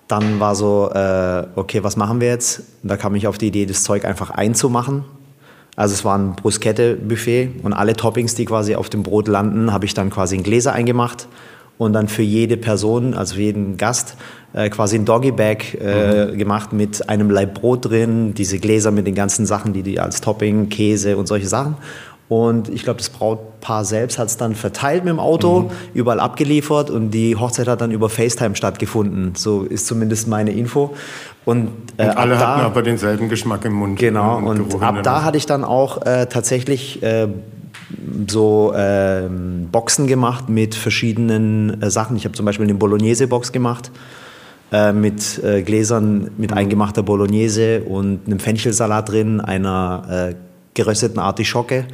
[0.06, 2.60] Dann war so, äh, okay, was machen wir jetzt?
[2.82, 5.04] Und da kam ich auf die Idee, das Zeug einfach einzumachen
[5.78, 9.84] also es war ein Bruschette-Buffet und alle Toppings, die quasi auf dem Brot landen, habe
[9.84, 11.28] ich dann quasi in Gläser eingemacht
[11.78, 14.16] und dann für jede Person, also für jeden Gast,
[14.54, 16.38] äh, quasi ein Doggy-Bag äh, mhm.
[16.38, 20.20] gemacht mit einem Laib Brot drin, diese Gläser mit den ganzen Sachen, die die als
[20.20, 21.76] Topping, Käse und solche Sachen.
[22.28, 25.70] Und ich glaube, das Brautpaar selbst hat es dann verteilt mit dem Auto, mhm.
[25.94, 29.34] überall abgeliefert und die Hochzeit hat dann über FaceTime stattgefunden.
[29.34, 30.94] So ist zumindest meine Info.
[31.46, 33.98] Und, äh, und alle hatten da, aber denselben Geschmack im Mund.
[33.98, 37.28] Genau, und, und ab da hatte ich dann auch äh, tatsächlich äh,
[38.28, 39.22] so äh,
[39.72, 42.14] Boxen gemacht mit verschiedenen äh, Sachen.
[42.18, 43.90] Ich habe zum Beispiel eine Bolognese-Box gemacht
[44.70, 46.58] äh, mit äh, Gläsern mit mhm.
[46.58, 50.34] eingemachter Bolognese und einem Fenchelsalat drin, einer
[50.74, 51.86] gerösteten Artischocke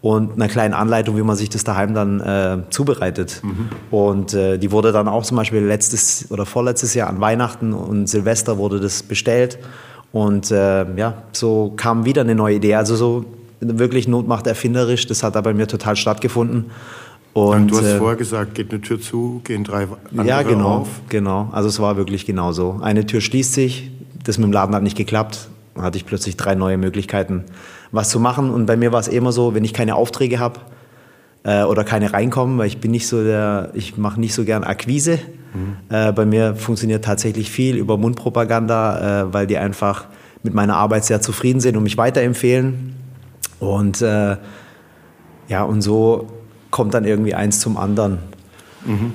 [0.00, 3.40] und einer kleinen Anleitung, wie man sich das daheim dann äh, zubereitet.
[3.42, 3.68] Mhm.
[3.90, 8.08] Und äh, die wurde dann auch zum Beispiel letztes oder vorletztes Jahr an Weihnachten und
[8.08, 9.58] Silvester wurde das bestellt.
[10.12, 12.76] Und äh, ja, so kam wieder eine neue Idee.
[12.76, 13.24] Also so
[13.60, 15.06] wirklich Not macht erfinderisch.
[15.06, 16.66] Das hat da bei mir total stattgefunden.
[17.32, 20.78] Und, du hast äh, vorher gesagt, geht eine Tür zu, gehen drei andere ja, genau,
[20.78, 20.88] auf.
[21.08, 21.48] genau.
[21.52, 22.78] Also es war wirklich genau so.
[22.82, 23.90] Eine Tür schließt sich,
[24.24, 25.48] das mit dem Laden hat nicht geklappt.
[25.74, 27.44] Dann hatte ich plötzlich drei neue Möglichkeiten
[27.92, 28.50] was zu machen.
[28.50, 30.60] Und bei mir war es immer so, wenn ich keine Aufträge habe
[31.44, 34.64] äh, oder keine reinkommen, weil ich bin nicht so der, ich mache nicht so gern
[34.64, 35.18] Akquise.
[35.54, 35.76] Mhm.
[35.94, 40.06] Äh, bei mir funktioniert tatsächlich viel über Mundpropaganda, äh, weil die einfach
[40.42, 42.94] mit meiner Arbeit sehr zufrieden sind und mich weiterempfehlen.
[43.60, 44.36] Und äh,
[45.48, 46.28] ja, und so
[46.70, 48.18] kommt dann irgendwie eins zum anderen.
[48.84, 49.12] Mhm.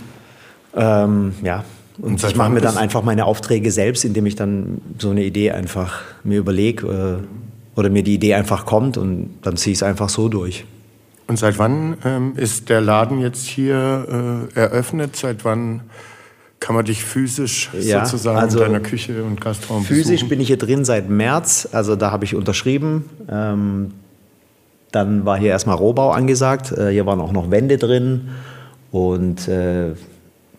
[0.75, 1.63] Ähm, ja,
[1.99, 5.23] und, und ich mache mir dann einfach meine Aufträge selbst, indem ich dann so eine
[5.23, 7.42] Idee einfach mir überlege äh,
[7.75, 10.65] oder mir die Idee einfach kommt und dann ziehe ich es einfach so durch.
[11.27, 15.15] Und seit wann ähm, ist der Laden jetzt hier äh, eröffnet?
[15.15, 15.81] Seit wann
[16.59, 20.29] kann man dich physisch ja, sozusagen also in deiner Küche und Gastraum Physisch besuchen?
[20.29, 23.09] bin ich hier drin seit März, also da habe ich unterschrieben.
[23.29, 23.91] Ähm,
[24.91, 26.71] dann war hier erstmal Rohbau angesagt.
[26.71, 28.29] Äh, hier waren auch noch Wände drin
[28.91, 29.93] und äh,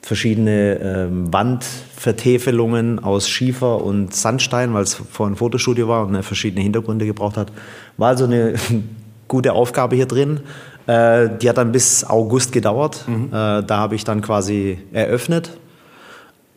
[0.05, 6.63] verschiedene ähm, Wandvertäfelungen aus Schiefer und Sandstein, weil es vor ein Fotostudio war und verschiedene
[6.63, 7.51] Hintergründe gebraucht hat.
[7.97, 8.55] War also eine
[9.29, 10.41] gute Aufgabe hier drin.
[10.87, 13.05] Äh, die hat dann bis August gedauert.
[13.07, 13.29] Mhm.
[13.29, 15.57] Äh, da habe ich dann quasi eröffnet.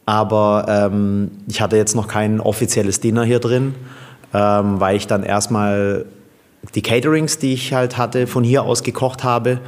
[0.06, 3.76] Aber ähm, ich hatte jetzt noch kein offizielles Dinner hier drin,
[4.34, 6.06] ähm, weil ich dann erstmal
[6.76, 9.60] die Caterings, die ich halt hatte, von hier aus gekocht habe.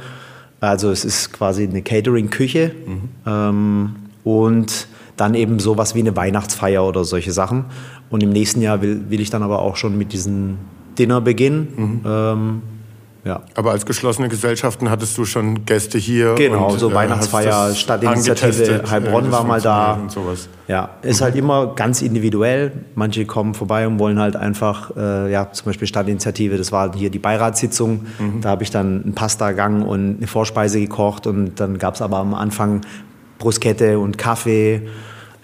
[0.60, 3.00] Also es ist quasi eine Catering-Küche mhm.
[3.26, 7.64] ähm, und dann eben sowas wie eine Weihnachtsfeier oder solche Sachen.
[8.10, 10.58] Und im nächsten Jahr will, will ich dann aber auch schon mit diesem
[10.98, 11.68] Dinner beginnen.
[11.76, 12.00] Mhm.
[12.04, 12.62] Ähm,
[13.24, 13.42] ja.
[13.54, 16.36] Aber als geschlossene Gesellschaften hattest du schon Gäste hier.
[16.36, 19.94] Genau, und, so äh, Weihnachtsfeier, Stadtinitiative Heilbronn war mal da.
[19.94, 20.48] Und sowas.
[20.68, 21.24] Ja, ist mhm.
[21.24, 22.72] halt immer ganz individuell.
[22.94, 27.10] Manche kommen vorbei und wollen halt einfach, äh, ja, zum Beispiel Stadtinitiative, das war hier
[27.10, 28.06] die Beiratssitzung.
[28.18, 28.40] Mhm.
[28.40, 32.18] Da habe ich dann einen Pasta-Gang und eine Vorspeise gekocht und dann gab es aber
[32.18, 32.80] am Anfang
[33.38, 34.88] Bruschette und Kaffee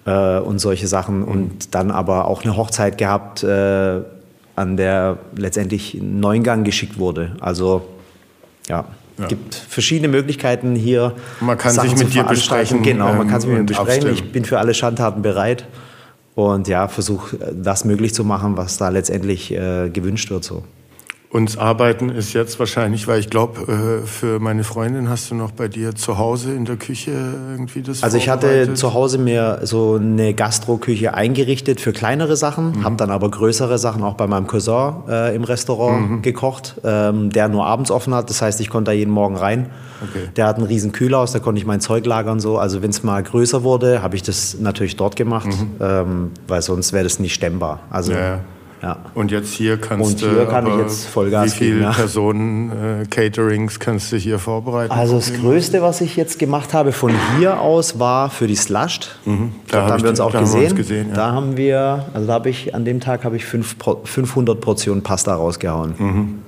[0.06, 1.20] äh, und solche Sachen.
[1.20, 1.28] Mhm.
[1.28, 3.42] Und dann aber auch eine Hochzeit gehabt.
[3.42, 4.15] Äh,
[4.56, 7.36] an der letztendlich ein Neuengang geschickt wurde.
[7.40, 7.86] Also
[8.68, 8.86] ja.
[9.18, 11.14] Es gibt verschiedene Möglichkeiten hier.
[11.40, 12.82] Man kann Sachen sich mit dir besprechen.
[12.82, 13.92] Genau, man kann sich mit mir besprechen.
[13.92, 14.14] Abstimmen.
[14.14, 15.64] Ich bin für alle Schandtaten bereit
[16.34, 20.44] und ja, versuche das möglich zu machen, was da letztendlich äh, gewünscht wird.
[20.44, 20.64] So.
[21.36, 25.50] Und Arbeiten ist jetzt wahrscheinlich, weil ich glaube, äh, für meine Freundin hast du noch
[25.50, 27.10] bei dir zu Hause in der Küche
[27.50, 32.78] irgendwie das Also ich hatte zu Hause mir so eine Gastro-Küche eingerichtet für kleinere Sachen,
[32.78, 32.84] mhm.
[32.84, 36.22] habe dann aber größere Sachen auch bei meinem Cousin äh, im Restaurant mhm.
[36.22, 38.30] gekocht, ähm, der nur abends offen hat.
[38.30, 39.66] Das heißt, ich konnte da jeden Morgen rein.
[40.08, 40.30] Okay.
[40.36, 42.40] Der hat einen riesen Kühlhaus, da konnte ich mein Zeug lagern.
[42.40, 42.56] So.
[42.56, 45.70] Also wenn es mal größer wurde, habe ich das natürlich dort gemacht, mhm.
[45.80, 47.80] ähm, weil sonst wäre das nicht stemmbar.
[47.90, 48.40] Also ja.
[48.82, 48.98] Ja.
[49.14, 50.46] Und jetzt hier kannst und hier du.
[50.46, 51.92] kann ich jetzt Vollgas Wie viele ja.
[51.92, 52.70] Personen
[53.02, 54.92] äh, Caterings kannst du hier vorbereiten?
[54.92, 59.16] Also das Größte, was ich jetzt gemacht habe von hier aus, war für die Slushed.
[59.24, 59.52] Mhm.
[59.68, 60.64] Da, da haben wir uns auch gesehen.
[60.64, 61.14] Uns gesehen ja.
[61.14, 65.02] Da haben wir, also da habe ich an dem Tag habe ich fünf, 500 Portionen
[65.02, 65.94] Pasta rausgehauen.
[65.98, 66.38] Mhm.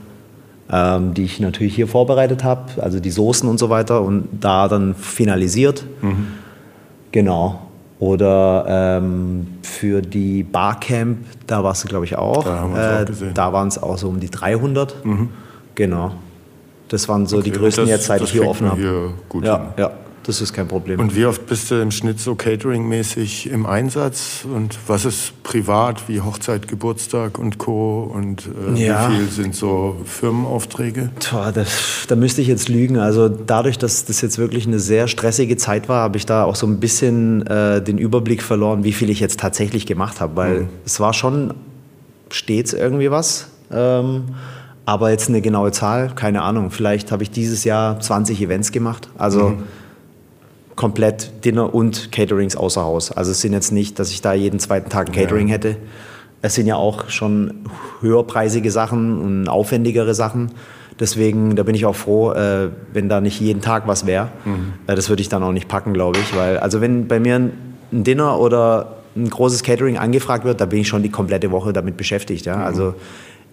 [0.71, 4.69] Ähm, die ich natürlich hier vorbereitet habe, also die Soßen und so weiter und da
[4.69, 5.87] dann finalisiert.
[6.03, 6.27] Mhm.
[7.11, 7.68] Genau.
[8.01, 12.45] Oder ähm, für die Barcamp, da warst du, glaube ich, auch.
[12.45, 15.05] Da, äh, da waren es auch so um die 300.
[15.05, 15.31] Mhm.
[15.75, 16.13] Genau.
[16.89, 19.13] Das waren so okay, die größten das, jetzt, seit ich hier offen habe.
[19.43, 19.91] Ja, ja,
[20.29, 21.01] das ist kein Problem.
[21.01, 24.45] Und wie oft bist du im Schnitt so Catering-mäßig im Einsatz?
[24.45, 28.03] Und was ist privat, wie Hochzeit, Geburtstag und Co.
[28.15, 28.43] Und
[28.77, 29.11] äh, ja.
[29.11, 31.09] wie viel sind so Firmenaufträge?
[31.19, 31.51] Tja,
[32.09, 32.99] da müsste ich jetzt lügen.
[32.99, 36.57] Also dadurch, dass das jetzt wirklich eine sehr stressige Zeit war, habe ich da auch
[36.57, 40.37] so ein bisschen äh, den Überblick verloren, wie viel ich jetzt tatsächlich gemacht habe.
[40.37, 40.69] Weil mhm.
[40.85, 41.55] es war schon
[42.29, 43.49] stets irgendwie was.
[43.73, 44.25] Ähm,
[44.85, 46.71] aber jetzt eine genaue Zahl, keine Ahnung.
[46.71, 49.09] Vielleicht habe ich dieses Jahr 20 Events gemacht.
[49.17, 49.63] Also mhm
[50.79, 53.11] komplett Dinner und Caterings außer Haus.
[53.11, 55.55] Also es sind jetzt nicht, dass ich da jeden zweiten Tag ein Catering ja.
[55.55, 55.77] hätte.
[56.41, 57.65] Es sind ja auch schon
[58.01, 60.53] höherpreisige Sachen und aufwendigere Sachen.
[61.01, 64.29] Deswegen, da bin ich auch froh, äh, wenn da nicht jeden Tag was wäre.
[64.45, 64.75] Mhm.
[64.87, 66.37] Äh, das würde ich dann auch nicht packen, glaube ich.
[66.37, 67.53] Weil, also wenn bei mir ein,
[67.91, 71.73] ein, Dinner oder ein großes Catering angefragt wird, da bin ich schon die komplette Woche
[71.73, 72.47] damit beschäftigt.
[72.47, 72.55] Ja?
[72.55, 72.63] Mhm.
[72.63, 72.95] Also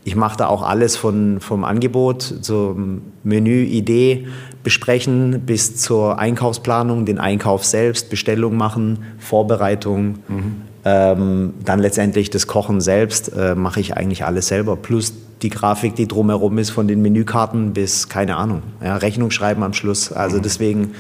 [0.06, 2.78] ich mache da auch alles von, vom Angebot zur
[3.24, 4.28] Menüidee
[4.63, 10.62] besprechen bis zur Einkaufsplanung, den Einkauf selbst, Bestellung machen, Vorbereitung, mhm.
[10.86, 14.76] ähm, dann letztendlich das Kochen selbst äh, mache ich eigentlich alles selber.
[14.76, 19.63] Plus die Grafik, die drumherum ist, von den Menükarten bis, keine Ahnung, ja, Rechnung schreiben
[19.63, 20.12] am Schluss.
[20.12, 20.41] Also mhm.
[20.44, 20.91] deswegen,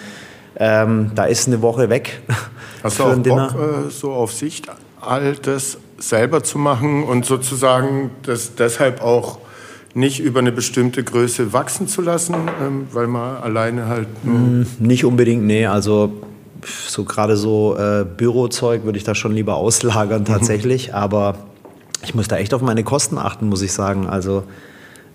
[0.57, 2.23] ähm, da ist eine Woche weg.
[2.83, 4.67] Hast du auch Bock, äh, so auf Sicht
[4.99, 5.77] all das
[6.09, 9.39] selber zu machen und sozusagen das deshalb auch
[9.93, 15.05] nicht über eine bestimmte Größe wachsen zu lassen, ähm, weil man alleine halt mm, Nicht
[15.05, 15.65] unbedingt, nee.
[15.65, 16.11] Also
[16.87, 20.25] so gerade so äh, Bürozeug würde ich da schon lieber auslagern mhm.
[20.25, 20.89] tatsächlich.
[20.89, 20.95] Mhm.
[20.95, 21.37] Aber
[22.03, 24.07] ich muss da echt auf meine Kosten achten, muss ich sagen.
[24.07, 24.43] Also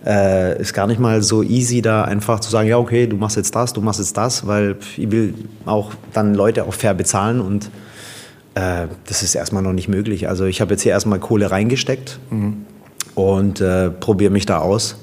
[0.04, 3.36] äh, ist gar nicht mal so easy, da einfach zu sagen, ja okay, du machst
[3.36, 5.34] jetzt das, du machst jetzt das, weil ich will
[5.66, 7.70] auch dann Leute auch fair bezahlen und
[8.54, 10.28] äh, das ist erstmal noch nicht möglich.
[10.28, 12.64] Also ich habe jetzt hier erstmal Kohle reingesteckt mhm.
[13.14, 14.96] und äh, probiere mich da aus.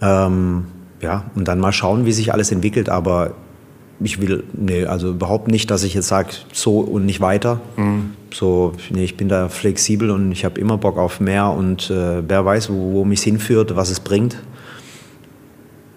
[0.00, 0.66] Ähm,
[1.00, 2.88] ja, und dann mal schauen, wie sich alles entwickelt.
[2.88, 3.34] Aber
[4.00, 7.60] ich will, nee, also überhaupt nicht, dass ich jetzt sage, so und nicht weiter.
[7.76, 8.12] Mhm.
[8.32, 12.26] So, nee, ich bin da flexibel und ich habe immer Bock auf mehr und äh,
[12.26, 14.36] wer weiß, wo, wo mich hinführt, was es bringt.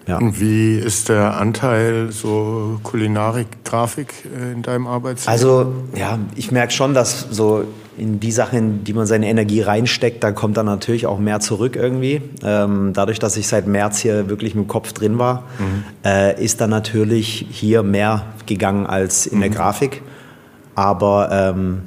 [0.06, 0.18] Ja.
[0.18, 5.32] Und wie ist der Anteil so Kulinarik, Grafik äh, in deinem Arbeitsleben?
[5.32, 7.64] Also ja, ich merke schon, dass so
[7.98, 11.76] in die Sachen, die man seine Energie reinsteckt, da kommt dann natürlich auch mehr zurück
[11.76, 12.20] irgendwie.
[12.44, 15.84] Ähm, dadurch, dass ich seit März hier wirklich mit dem Kopf drin war, mhm.
[16.04, 19.42] äh, ist dann natürlich hier mehr gegangen als in mhm.
[19.42, 20.02] der Grafik.
[20.74, 21.82] Aber ähm,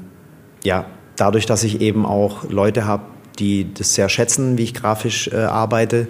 [0.64, 3.04] ja, dadurch, dass ich eben auch Leute habe,
[3.38, 6.08] die das sehr schätzen, wie ich grafisch äh, arbeite,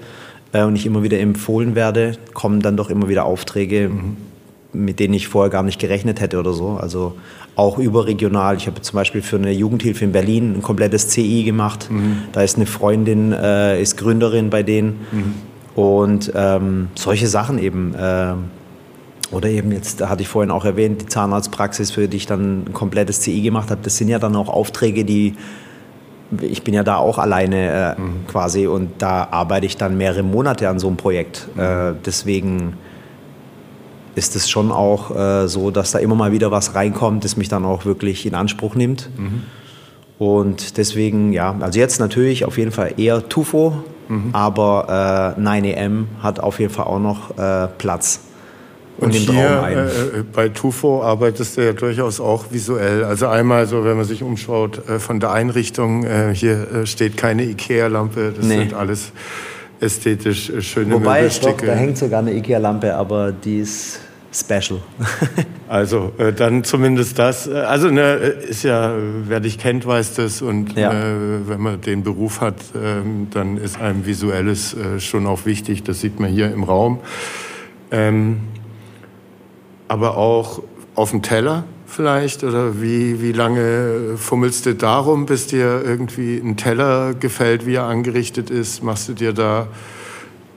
[0.53, 4.17] äh, und ich immer wieder empfohlen werde, kommen dann doch immer wieder Aufträge, mhm.
[4.73, 6.71] mit denen ich vorher gar nicht gerechnet hätte oder so.
[6.71, 7.15] Also
[7.55, 8.55] auch überregional.
[8.55, 11.91] Ich habe zum Beispiel für eine Jugendhilfe in Berlin ein komplettes CI gemacht.
[11.91, 12.19] Mhm.
[12.31, 14.99] Da ist eine Freundin, äh, ist Gründerin bei denen.
[15.11, 15.33] Mhm.
[15.75, 17.93] Und ähm, solche Sachen eben.
[17.95, 18.33] Äh,
[19.31, 22.63] oder eben jetzt, da hatte ich vorhin auch erwähnt, die Zahnarztpraxis, für die ich dann
[22.63, 23.81] ein komplettes CI gemacht habe.
[23.83, 25.35] Das sind ja dann auch Aufträge, die
[26.41, 28.27] ich bin ja da auch alleine äh, mhm.
[28.27, 31.47] quasi und da arbeite ich dann mehrere Monate an so einem Projekt.
[31.55, 31.61] Mhm.
[31.61, 32.77] Äh, deswegen
[34.15, 37.49] ist es schon auch äh, so, dass da immer mal wieder was reinkommt, das mich
[37.49, 39.09] dann auch wirklich in Anspruch nimmt.
[39.17, 39.43] Mhm.
[40.19, 44.29] Und deswegen, ja, also jetzt natürlich auf jeden Fall eher Tufo, mhm.
[44.33, 48.21] aber äh, 9am hat auf jeden Fall auch noch äh, Platz.
[48.99, 53.03] Und hier äh, äh, bei Tufo arbeitest du ja durchaus auch visuell.
[53.03, 57.15] Also einmal so, wenn man sich umschaut äh, von der Einrichtung, äh, hier äh, steht
[57.15, 58.57] keine Ikea-Lampe, das nee.
[58.57, 59.11] sind alles
[59.79, 61.65] ästhetisch äh, schöne Wobei, Möbelstücke.
[61.65, 63.99] Doch, da hängt sogar eine Ikea-Lampe, aber die ist
[64.33, 64.79] special.
[65.67, 67.49] also dann zumindest das.
[67.49, 70.43] Also ne, ist ja, wer dich kennt, weiß das.
[70.43, 70.93] Und ja.
[71.47, 75.81] wenn man den Beruf hat, ähm, dann ist einem visuelles schon auch wichtig.
[75.81, 76.99] Das sieht man hier im Raum.
[77.89, 78.41] Ähm,
[79.89, 80.61] aber auch
[80.95, 82.43] auf dem Teller vielleicht?
[82.43, 87.83] Oder wie, wie lange fummelst du darum, bis dir irgendwie ein Teller gefällt, wie er
[87.83, 88.83] angerichtet ist?
[88.83, 89.67] Machst du dir da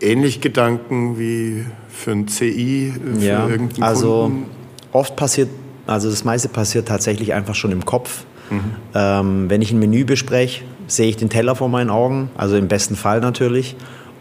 [0.00, 4.46] ähnlich Gedanken wie für ein CI, für ja, irgendeinen also Kunden?
[4.92, 5.48] Oft passiert,
[5.86, 8.24] also das meiste passiert tatsächlich einfach schon im Kopf.
[8.50, 8.60] Mhm.
[8.94, 12.68] Ähm, wenn ich ein Menü bespreche, sehe ich den Teller vor meinen Augen, also im
[12.68, 13.76] besten Fall natürlich.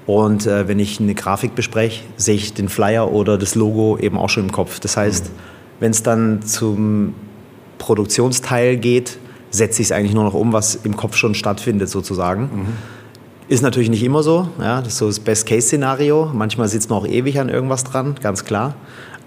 [0.05, 4.17] Und äh, wenn ich eine Grafik bespreche, sehe ich den Flyer oder das Logo eben
[4.17, 4.79] auch schon im Kopf.
[4.79, 5.29] Das heißt, mhm.
[5.79, 7.13] wenn es dann zum
[7.77, 9.17] Produktionsteil geht,
[9.51, 12.43] setze ich es eigentlich nur noch um, was im Kopf schon stattfindet sozusagen.
[12.43, 12.67] Mhm.
[13.47, 14.47] Ist natürlich nicht immer so.
[14.59, 16.31] Ja, das ist so das Best-Case-Szenario.
[16.33, 18.75] Manchmal sitzt man auch ewig an irgendwas dran, ganz klar.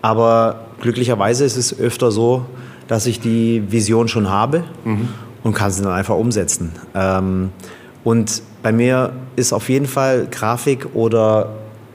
[0.01, 2.47] Aber glücklicherweise ist es öfter so,
[2.89, 5.09] dass ich die Vision schon habe mhm.
[5.43, 6.73] und kann sie dann einfach umsetzen.
[6.95, 7.51] Ähm,
[8.03, 11.51] und bei mir ist auf jeden Fall Grafik oder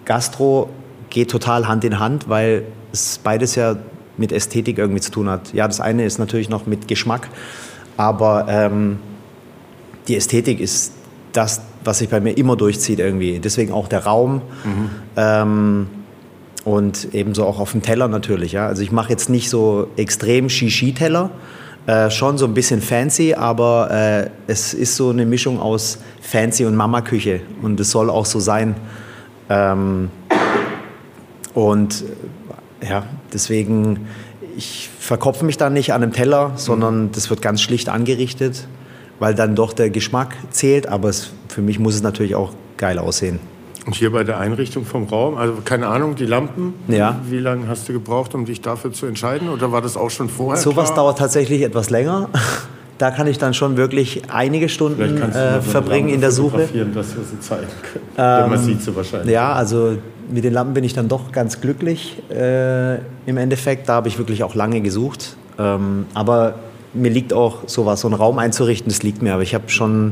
[0.06, 0.70] Gastro
[1.10, 3.76] geht total Hand in Hand, weil es beides ja
[4.18, 5.52] mit Ästhetik irgendwie zu tun hat.
[5.52, 7.28] Ja, das eine ist natürlich noch mit Geschmack,
[7.98, 9.00] aber ähm,
[10.08, 10.94] die Ästhetik ist
[11.34, 13.40] das, was sich bei mir immer durchzieht irgendwie.
[13.40, 14.90] Deswegen auch der Raum mhm.
[15.18, 15.88] ähm,
[16.66, 18.52] und ebenso auch auf dem Teller natürlich.
[18.52, 18.68] Ja.
[18.68, 21.32] Also ich mache jetzt nicht so extrem Shishi-Teller,
[21.90, 26.66] äh, schon so ein bisschen fancy, aber äh, es ist so eine Mischung aus fancy
[26.66, 28.76] und Mama-Küche und es soll auch so sein.
[29.50, 30.12] Ähm,
[31.56, 32.04] und
[32.88, 34.06] ja, deswegen,
[34.56, 38.68] ich verkopfe mich da nicht an einem Teller, sondern das wird ganz schlicht angerichtet,
[39.18, 43.00] weil dann doch der Geschmack zählt, aber es, für mich muss es natürlich auch geil
[43.00, 43.40] aussehen.
[43.86, 47.20] Und hier bei der Einrichtung vom Raum, also keine Ahnung, die Lampen, ja.
[47.30, 49.50] wie lange hast du gebraucht, um dich dafür zu entscheiden?
[49.50, 50.62] Oder war das auch schon vorher?
[50.62, 52.30] Sowas dauert tatsächlich etwas länger.
[53.00, 56.68] Da kann ich dann schon wirklich einige Stunden äh, verbringen in der Suche.
[56.94, 58.06] dass wir sie zeigen können.
[58.18, 59.32] Ähm, man sieht sie wahrscheinlich.
[59.32, 59.96] Ja, also
[60.30, 63.88] mit den Lampen bin ich dann doch ganz glücklich äh, im Endeffekt.
[63.88, 65.38] Da habe ich wirklich auch lange gesucht.
[65.58, 66.56] Ähm, aber
[66.94, 69.34] mir liegt auch sowas, so einen Raum einzurichten, das liegt mir.
[69.34, 70.12] Aber ich habe schon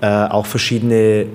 [0.00, 1.26] äh, auch verschiedene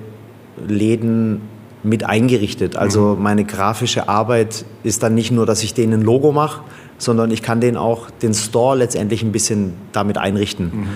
[0.66, 1.40] Läden
[1.82, 2.76] mit eingerichtet.
[2.76, 3.22] Also mhm.
[3.22, 6.62] meine grafische Arbeit ist dann nicht nur, dass ich denen ein Logo mache,
[6.98, 10.86] sondern ich kann den auch den Store letztendlich ein bisschen damit einrichten, mhm.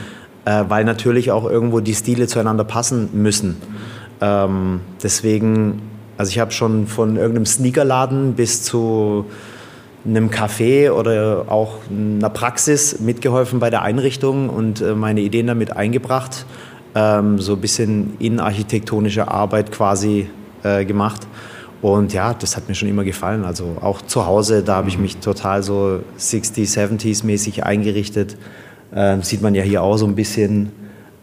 [0.45, 3.57] äh, weil natürlich auch irgendwo die Stile zueinander passen müssen.
[4.21, 5.83] Ähm, deswegen,
[6.19, 9.25] also ich habe schon von irgendeinem Sneakerladen bis zu
[10.07, 15.75] einem Café oder auch einer Praxis mitgeholfen bei der Einrichtung und äh, meine Ideen damit
[15.75, 16.45] eingebracht.
[16.95, 20.29] Ähm, so ein bisschen innenarchitektonische Arbeit quasi
[20.65, 21.27] äh, gemacht.
[21.83, 23.45] Und ja, das hat mir schon immer gefallen.
[23.45, 28.37] Also auch zu Hause, da habe ich mich total so 60s, 70s mäßig eingerichtet.
[28.95, 30.73] Ähm, sieht man ja hier auch so ein bisschen.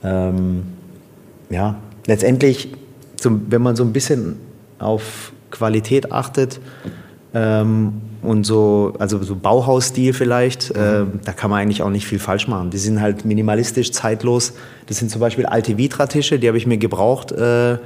[0.04, 0.64] Ähm,
[1.50, 1.76] ja,
[2.08, 2.70] letztendlich,
[3.18, 4.38] zum, wenn man so ein bisschen
[4.80, 6.60] auf Qualität achtet
[7.34, 10.82] ähm, und so, also so Bauhausstil vielleicht, mhm.
[10.82, 12.70] äh, da kann man eigentlich auch nicht viel falsch machen.
[12.70, 14.54] Die sind halt minimalistisch, zeitlos.
[14.88, 17.32] Das sind zum Beispiel alte Vitra-Tische, die habe ich mir gebraucht.
[17.32, 17.78] Äh,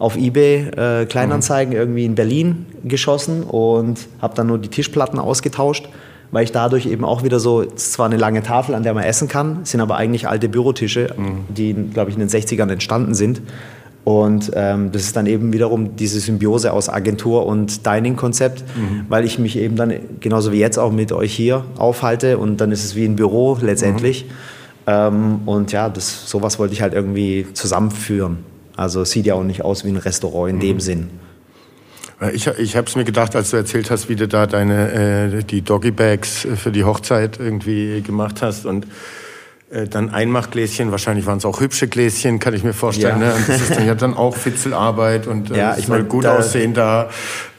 [0.00, 1.78] auf eBay äh, Kleinanzeigen mhm.
[1.78, 5.88] irgendwie in Berlin geschossen und habe dann nur die Tischplatten ausgetauscht,
[6.32, 8.94] weil ich dadurch eben auch wieder so, es ist zwar eine lange Tafel, an der
[8.94, 11.44] man essen kann, sind aber eigentlich alte Bürotische, mhm.
[11.54, 13.42] die, glaube ich, in den 60ern entstanden sind.
[14.02, 19.04] Und ähm, das ist dann eben wiederum diese Symbiose aus Agentur und Dining-Konzept, mhm.
[19.10, 22.72] weil ich mich eben dann genauso wie jetzt auch mit euch hier aufhalte und dann
[22.72, 24.24] ist es wie ein Büro letztendlich.
[24.24, 24.30] Mhm.
[24.86, 28.38] Ähm, und ja, das, sowas wollte ich halt irgendwie zusammenführen.
[28.80, 30.60] Also es sieht ja auch nicht aus wie ein Restaurant in mhm.
[30.60, 31.10] dem Sinn.
[32.32, 34.92] Ich, ich habe es mir gedacht, als du erzählt hast, wie du da deine
[35.36, 38.88] äh, die Doggy Bags für die Hochzeit irgendwie gemacht hast und äh,
[39.88, 43.20] dann Einmachgläschen, wahrscheinlich waren es auch hübsche Gläschen, kann ich mir vorstellen.
[43.20, 43.28] Ja.
[43.28, 43.34] Ne?
[43.34, 46.38] Und das ist dann ja dann auch Fitzelarbeit und äh, ja, ich soll gut da,
[46.38, 47.08] aussehen da.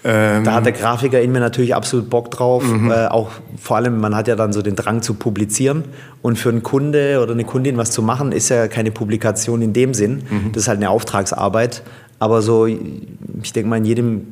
[0.04, 2.64] Ähm, da hat der Grafiker in mir natürlich absolut Bock drauf.
[2.64, 2.92] Mhm.
[2.92, 3.30] Äh, auch
[3.62, 5.86] vor allem, man hat ja dann so den Drang zu publizieren.
[6.22, 9.74] Und für einen Kunde oder eine Kundin was zu machen, ist ja keine Publikation in
[9.74, 10.24] dem Sinn.
[10.30, 10.52] Mhm.
[10.52, 11.84] Das ist halt eine Auftragsarbeit.
[12.20, 14.28] Aber so, ich denke mal, in jedem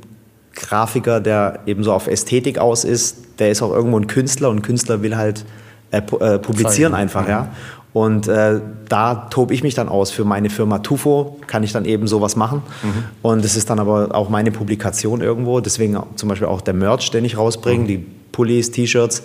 [0.54, 4.58] Grafiker, der eben so auf Ästhetik aus ist, der ist auch irgendwo ein Künstler und
[4.58, 5.46] ein Künstler will halt
[5.92, 6.96] äh, äh, publizieren Zeigen.
[6.96, 7.42] einfach, ja.
[7.42, 7.48] Mhm.
[7.92, 10.12] Und äh, da tobe ich mich dann aus.
[10.12, 12.62] Für meine Firma Tufo kann ich dann eben sowas machen.
[12.84, 13.04] Mhm.
[13.24, 15.60] Und es ist dann aber auch meine Publikation irgendwo.
[15.60, 17.88] Deswegen zum Beispiel auch der Merch, den ich rausbringe, mhm.
[17.88, 19.24] die Pullis, T-Shirts,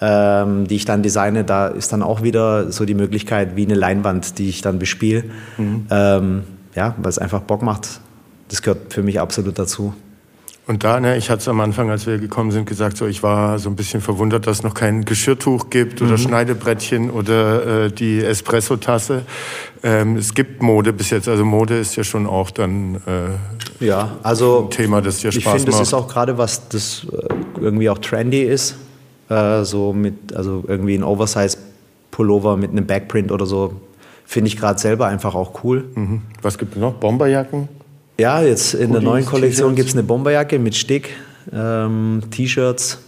[0.00, 1.44] ähm, die ich dann designe.
[1.44, 5.24] Da ist dann auch wieder so die Möglichkeit wie eine Leinwand, die ich dann bespiele.
[5.56, 5.86] Mhm.
[5.90, 6.42] Ähm,
[6.74, 8.00] ja, weil es einfach Bock macht.
[8.48, 9.94] Das gehört für mich absolut dazu.
[10.64, 13.24] Und da, ne, ich hatte es am Anfang, als wir gekommen sind, gesagt, so ich
[13.24, 16.18] war so ein bisschen verwundert, dass es noch kein Geschirrtuch gibt oder mhm.
[16.18, 19.22] Schneidebrettchen oder äh, die Espresso-Tasse.
[19.82, 24.16] Ähm, es gibt Mode bis jetzt, also Mode ist ja schon auch dann äh, ja,
[24.22, 25.56] also ein Thema, das dir Spaß macht.
[25.56, 28.76] Ich finde, das ist auch gerade was, das äh, irgendwie auch trendy ist,
[29.28, 33.80] äh, so mit, also irgendwie ein Oversize-Pullover mit einem Backprint oder so,
[34.24, 35.84] finde ich gerade selber einfach auch cool.
[35.96, 36.22] Mhm.
[36.40, 36.94] Was gibt es noch?
[36.94, 37.68] Bomberjacken?
[38.18, 41.10] Ja, jetzt in Hoodies, der neuen Kollektion gibt es eine Bomberjacke mit Stick,
[41.52, 42.98] ähm, T-Shirts.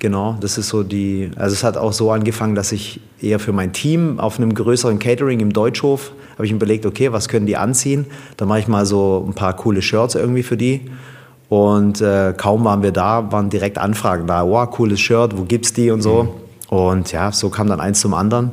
[0.00, 1.30] Genau, das ist so die.
[1.36, 4.98] Also es hat auch so angefangen, dass ich eher für mein Team auf einem größeren
[4.98, 8.06] Catering im Deutschhof habe ich mir überlegt, okay, was können die anziehen?
[8.36, 10.90] Da mache ich mal so ein paar coole Shirts irgendwie für die.
[11.48, 14.46] Und äh, kaum waren wir da, waren direkt Anfragen da.
[14.46, 16.24] Wow, cooles Shirt, wo gibt's die und so.
[16.24, 16.76] Mhm.
[16.76, 18.50] Und ja, so kam dann eins zum anderen.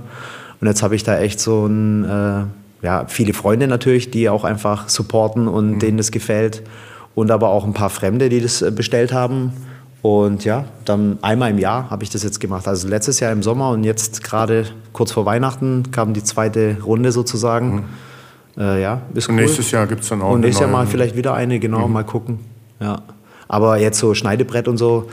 [0.60, 2.44] Und jetzt habe ich da echt so ein äh,
[2.82, 5.80] ja, viele Freunde natürlich, die auch einfach supporten und mhm.
[5.80, 6.64] denen das gefällt.
[7.14, 9.54] Und aber auch ein paar Fremde, die das äh, bestellt haben.
[10.02, 12.68] Und ja, dann einmal im Jahr habe ich das jetzt gemacht.
[12.68, 17.12] Also letztes Jahr im Sommer und jetzt gerade kurz vor Weihnachten kam die zweite Runde
[17.12, 17.88] sozusagen.
[18.56, 18.62] Mhm.
[18.62, 19.36] Äh, ja, ist cool.
[19.36, 21.88] Und nächstes Jahr gibt es dann auch Und nächstes Jahr mal vielleicht wieder eine, genau,
[21.88, 21.94] mhm.
[21.94, 22.40] mal gucken.
[22.80, 23.02] Ja.
[23.48, 25.10] Aber jetzt so Schneidebrett und so,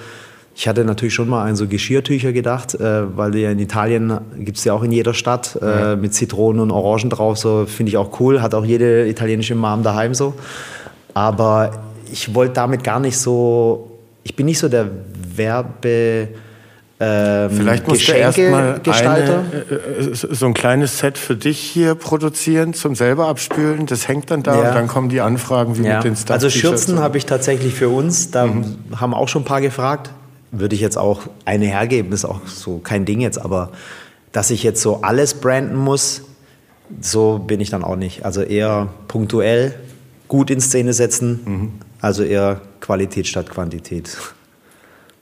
[0.58, 4.58] ich hatte natürlich schon mal an so Geschirrtücher gedacht, äh, weil ja in Italien gibt
[4.58, 7.38] es ja auch in jeder Stadt äh, mit Zitronen und Orangen drauf.
[7.38, 8.42] So finde ich auch cool.
[8.42, 10.34] Hat auch jede italienische Mom daheim so.
[11.14, 11.70] Aber
[12.10, 14.00] ich wollte damit gar nicht so.
[14.24, 14.88] Ich bin nicht so der
[15.36, 16.26] Werbe.
[16.98, 22.74] Ähm, Vielleicht musst du erstmal äh, äh, so ein kleines Set für dich hier produzieren
[22.74, 23.86] zum selber abspülen.
[23.86, 24.68] Das hängt dann da ja.
[24.68, 25.98] und dann kommen die Anfragen wie ja.
[25.98, 28.32] mit den Stuff Also Schürzen habe ich tatsächlich für uns.
[28.32, 28.76] Da mhm.
[28.96, 30.10] haben auch schon ein paar gefragt
[30.50, 33.70] würde ich jetzt auch eine hergeben, ist auch so kein Ding jetzt, aber
[34.32, 36.22] dass ich jetzt so alles branden muss,
[37.00, 38.24] so bin ich dann auch nicht.
[38.24, 39.74] Also eher punktuell
[40.26, 41.72] gut in Szene setzen, mhm.
[42.00, 44.16] also eher Qualität statt Quantität.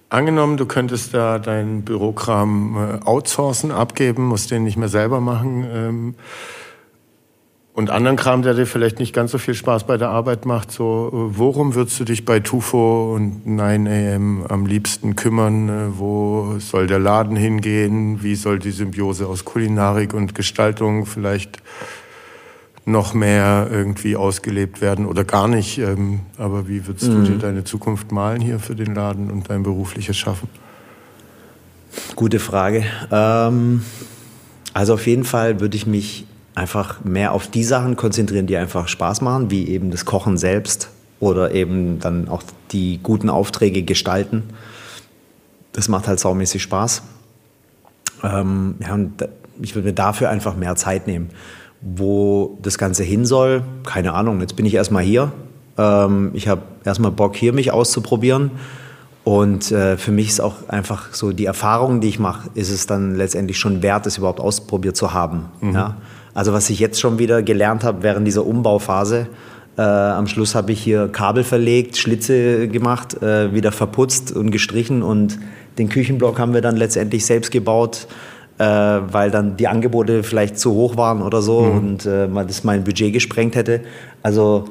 [0.08, 6.14] Angenommen, du könntest da deinen Bürokram äh, outsourcen, abgeben, musst den nicht mehr selber machen.
[7.76, 10.72] Und anderen Kram, der dir vielleicht nicht ganz so viel Spaß bei der Arbeit macht,
[10.72, 15.68] so, worum würdest du dich bei Tufo und 9am am liebsten kümmern?
[15.68, 18.22] Äh, wo soll der Laden hingehen?
[18.22, 21.58] Wie soll die Symbiose aus Kulinarik und Gestaltung vielleicht
[22.86, 25.76] noch mehr irgendwie ausgelebt werden oder gar nicht?
[25.76, 27.26] Ähm, aber wie würdest mhm.
[27.26, 30.48] du dir deine Zukunft malen hier für den Laden und dein berufliches Schaffen?
[32.14, 32.84] Gute Frage.
[33.12, 33.82] Ähm,
[34.72, 38.88] also auf jeden Fall würde ich mich einfach mehr auf die Sachen konzentrieren, die einfach
[38.88, 40.88] Spaß machen, wie eben das Kochen selbst
[41.20, 42.42] oder eben dann auch
[42.72, 44.42] die guten Aufträge gestalten.
[45.72, 47.02] Das macht halt saumäßig Spaß.
[48.24, 49.28] Ähm, ja, und
[49.60, 51.30] ich würde mir dafür einfach mehr Zeit nehmen.
[51.82, 54.40] Wo das Ganze hin soll, keine Ahnung.
[54.40, 55.32] Jetzt bin ich erstmal hier.
[55.76, 58.52] Ähm, ich habe erstmal Bock, hier mich auszuprobieren.
[59.24, 62.86] Und äh, für mich ist auch einfach so die Erfahrung, die ich mache, ist es
[62.86, 65.46] dann letztendlich schon wert, es überhaupt ausprobiert zu haben.
[65.60, 65.74] Mhm.
[65.74, 65.96] Ja?
[66.36, 69.26] Also was ich jetzt schon wieder gelernt habe während dieser Umbauphase,
[69.78, 75.02] äh, am Schluss habe ich hier Kabel verlegt, Schlitze gemacht, äh, wieder verputzt und gestrichen
[75.02, 75.38] und
[75.78, 78.06] den Küchenblock haben wir dann letztendlich selbst gebaut,
[78.58, 81.78] äh, weil dann die Angebote vielleicht zu hoch waren oder so mhm.
[81.78, 83.80] und äh, das mein Budget gesprengt hätte.
[84.22, 84.66] Also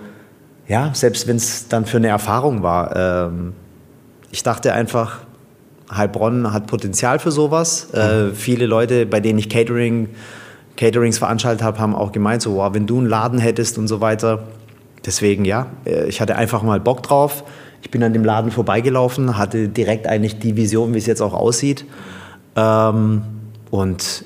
[0.68, 3.54] ja, selbst wenn es dann für eine Erfahrung war, ähm,
[4.30, 5.22] ich dachte einfach,
[5.92, 7.90] Heilbronn hat Potenzial für sowas.
[7.92, 8.36] Äh, mhm.
[8.36, 10.10] viele Leute, bei denen ich Catering
[10.78, 14.02] Caterings veranstaltet habe, haben auch gemeint, so, wow, wenn du einen Laden hättest und so
[14.02, 14.44] weiter.
[15.06, 17.44] Deswegen, ja, äh, ich hatte einfach mal Bock drauf.
[17.82, 21.34] Ich bin an dem Laden vorbeigelaufen, hatte direkt eigentlich die Vision, wie es jetzt auch
[21.34, 21.86] aussieht.
[22.56, 23.22] Ähm,
[23.70, 24.26] und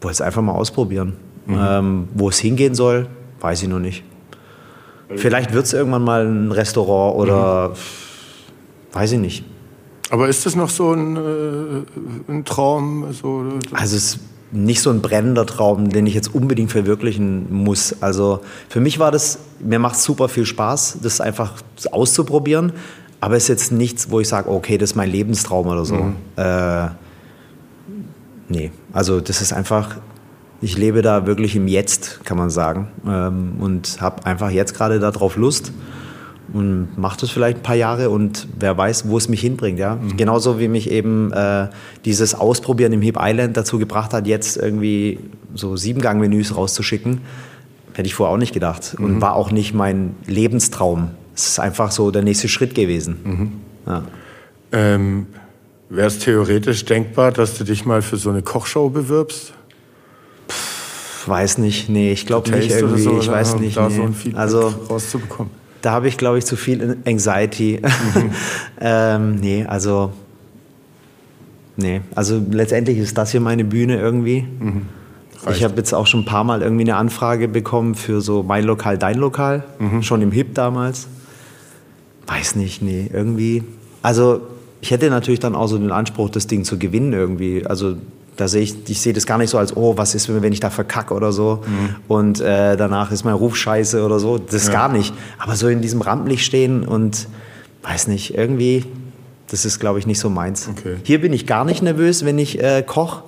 [0.00, 1.14] wollte es einfach mal ausprobieren.
[1.46, 1.58] Mhm.
[1.58, 3.06] Ähm, wo es hingehen soll,
[3.40, 4.04] weiß ich noch nicht.
[5.14, 7.72] Vielleicht wird es irgendwann mal ein Restaurant oder mhm.
[8.92, 9.44] weiß ich nicht.
[10.10, 13.12] Aber ist das noch so ein, äh, ein Traum?
[13.12, 14.18] So, also es
[14.52, 17.96] nicht so ein brennender Traum, den ich jetzt unbedingt verwirklichen muss.
[18.00, 21.54] Also für mich war das, mir macht super viel Spaß, das einfach
[21.90, 22.72] auszuprobieren.
[23.20, 25.96] Aber es ist jetzt nichts, wo ich sage, okay, das ist mein Lebenstraum oder so.
[25.96, 26.14] Mhm.
[26.36, 26.88] Äh,
[28.48, 29.96] nee, also das ist einfach,
[30.60, 32.88] ich lebe da wirklich im Jetzt, kann man sagen.
[33.06, 35.72] Ähm, und habe einfach jetzt gerade darauf Lust
[36.56, 39.78] und mache das vielleicht ein paar Jahre und wer weiß, wo es mich hinbringt.
[39.78, 39.96] Ja?
[39.96, 40.16] Mhm.
[40.16, 41.68] Genauso wie mich eben äh,
[42.06, 45.18] dieses Ausprobieren im Hip Island dazu gebracht hat, jetzt irgendwie
[45.54, 47.20] so Siebengang-Menüs rauszuschicken.
[47.92, 49.04] Hätte ich vorher auch nicht gedacht mhm.
[49.04, 51.10] und war auch nicht mein Lebenstraum.
[51.34, 53.16] Es ist einfach so der nächste Schritt gewesen.
[53.22, 53.52] Mhm.
[53.86, 54.02] Ja.
[54.72, 55.26] Ähm,
[55.90, 59.52] Wäre es theoretisch denkbar, dass du dich mal für so eine Kochshow bewirbst?
[60.48, 63.76] Pff, weiß nicht, nee, ich glaube nicht irgendwie, so, ich weiß nicht.
[63.76, 63.94] Da nee.
[63.94, 67.80] so ein Feedback also, rauszubekommen da habe ich, glaube ich, zu viel Anxiety.
[67.80, 68.30] Mhm.
[68.80, 70.12] ähm, nee, also.
[71.76, 74.42] Nee, also letztendlich ist das hier meine Bühne irgendwie.
[74.58, 74.82] Mhm.
[75.48, 78.64] Ich habe jetzt auch schon ein paar Mal irgendwie eine Anfrage bekommen für so mein
[78.64, 79.62] Lokal, dein Lokal.
[79.78, 80.02] Mhm.
[80.02, 81.06] Schon im HIP damals.
[82.26, 83.62] Weiß nicht, nee, irgendwie.
[84.02, 84.40] Also
[84.80, 87.64] ich hätte natürlich dann auch so den Anspruch, das Ding zu gewinnen irgendwie.
[87.64, 87.94] Also
[88.36, 90.60] da sehe ich, ich sehe das gar nicht so als, oh, was ist, wenn ich
[90.60, 91.96] da verkacke oder so mhm.
[92.08, 94.38] und äh, danach ist mein Ruf scheiße oder so.
[94.38, 94.72] Das ja.
[94.72, 95.14] gar nicht.
[95.38, 97.28] Aber so in diesem Rampenlicht stehen und
[97.82, 98.84] weiß nicht, irgendwie,
[99.48, 100.68] das ist, glaube ich, nicht so meins.
[100.68, 100.96] Okay.
[101.02, 103.22] Hier bin ich gar nicht nervös, wenn ich äh, koche.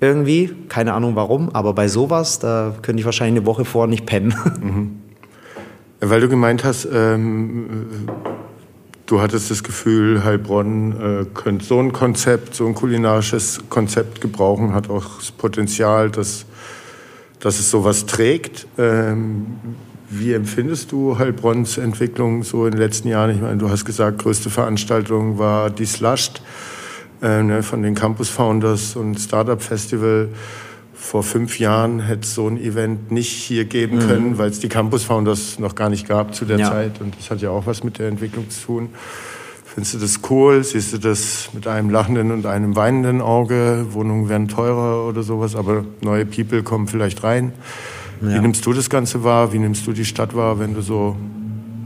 [0.00, 4.04] Irgendwie, keine Ahnung warum, aber bei sowas, da könnte ich wahrscheinlich eine Woche vor nicht
[4.04, 4.34] pennen.
[4.60, 5.00] Mhm.
[6.00, 8.08] Weil du gemeint hast, ähm,
[9.06, 14.72] Du hattest das Gefühl, Heilbronn äh, könnte so ein Konzept, so ein kulinarisches Konzept gebrauchen,
[14.72, 16.46] hat auch das Potenzial, dass,
[17.38, 18.66] dass es sowas trägt.
[18.78, 19.58] Ähm,
[20.08, 23.30] wie empfindest du Heilbronns Entwicklung so in den letzten Jahren?
[23.30, 26.40] Ich meine, du hast gesagt, größte Veranstaltung war die Slushed
[27.20, 30.30] äh, ne, von den Campus Founders und Startup Festival
[31.04, 34.08] vor fünf Jahren hätte es so ein Event nicht hier geben mhm.
[34.08, 36.70] können, weil es die Campus Founders noch gar nicht gab zu der ja.
[36.70, 36.98] Zeit.
[36.98, 38.88] Und das hat ja auch was mit der Entwicklung zu tun.
[39.66, 40.64] Findest du das cool?
[40.64, 43.84] Siehst du das mit einem lachenden und einem weinenden Auge?
[43.90, 47.52] Wohnungen werden teurer oder sowas, aber neue People kommen vielleicht rein.
[48.22, 48.36] Ja.
[48.36, 49.52] Wie nimmst du das Ganze wahr?
[49.52, 51.16] Wie nimmst du die Stadt wahr, wenn du so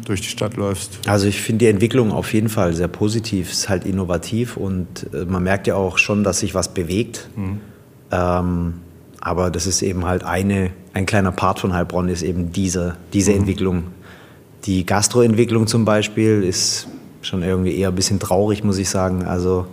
[0.06, 1.00] durch die Stadt läufst?
[1.08, 3.50] Also ich finde die Entwicklung auf jeden Fall sehr positiv.
[3.50, 7.28] Es ist halt innovativ und äh, man merkt ja auch schon, dass sich was bewegt.
[7.34, 7.60] Mhm.
[8.12, 8.74] Ähm,
[9.20, 13.32] aber das ist eben halt eine, ein kleiner Part von Heilbronn ist eben diese, diese
[13.32, 13.38] mhm.
[13.38, 13.84] Entwicklung.
[14.64, 16.88] Die Gastroentwicklung zum Beispiel ist
[17.22, 19.24] schon irgendwie eher ein bisschen traurig, muss ich sagen.
[19.24, 19.66] Also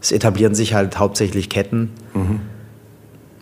[0.00, 1.90] es etablieren sich halt hauptsächlich Ketten.
[2.14, 2.40] Mhm.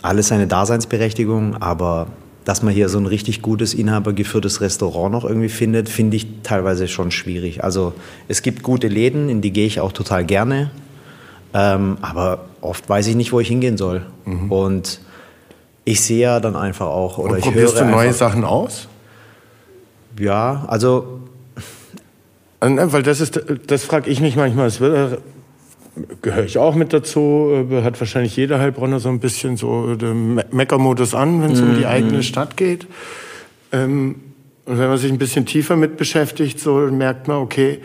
[0.03, 2.09] Alles seine Daseinsberechtigung, aber
[2.45, 6.87] dass man hier so ein richtig gutes, inhabergeführtes Restaurant noch irgendwie findet, finde ich teilweise
[6.87, 7.65] schon schwierig.
[7.65, 7.93] Also
[8.29, 10.71] es gibt gute Läden, in die gehe ich auch total gerne,
[11.55, 14.07] ähm, aber oft weiß ich nicht, wo ich hingehen soll.
[14.27, 14.53] Mhm.
[14.53, 15.01] Und
[15.87, 17.73] ich sehe ja dann einfach auch oder Und ich höre.
[17.73, 18.89] du neue Sachen aus?
[20.19, 21.21] Ja, also.
[22.61, 24.67] Äh, weil das ist, das frage ich mich manchmal.
[24.67, 25.19] Das äh,
[26.23, 27.67] gehöre ich auch mit dazu.
[27.71, 31.65] Äh, hat wahrscheinlich jeder Heilbronner so ein bisschen so den Meckermodus an, wenn es mm,
[31.65, 31.87] um die mhm.
[31.87, 32.23] eigene mm.
[32.23, 32.89] Stadt geht.
[33.71, 34.17] Ähm,
[34.65, 37.79] und wenn man sich ein bisschen tiefer mit beschäftigt, so merkt man, okay,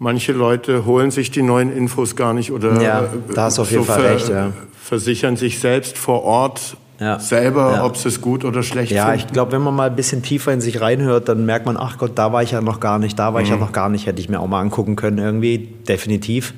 [0.00, 3.70] manche Leute holen sich die neuen Infos gar nicht oder ja, da hast du auf
[3.70, 4.52] jeden so Fall recht, ja.
[4.82, 7.18] versichern sich selbst vor Ort ja.
[7.18, 7.84] selber, ja.
[7.84, 9.18] ob es gut oder schlecht Ja, finden.
[9.18, 11.98] ich glaube, wenn man mal ein bisschen tiefer in sich reinhört, dann merkt man, ach
[11.98, 13.44] Gott, da war ich ja noch gar nicht, da war mhm.
[13.44, 13.62] ich ja mhm.
[13.62, 16.54] noch gar nicht, hätte ich mir auch mal angucken können irgendwie, definitiv.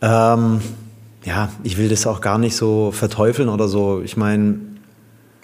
[0.00, 0.60] Ähm,
[1.24, 4.02] ja, ich will das auch gar nicht so verteufeln oder so.
[4.04, 4.56] Ich meine,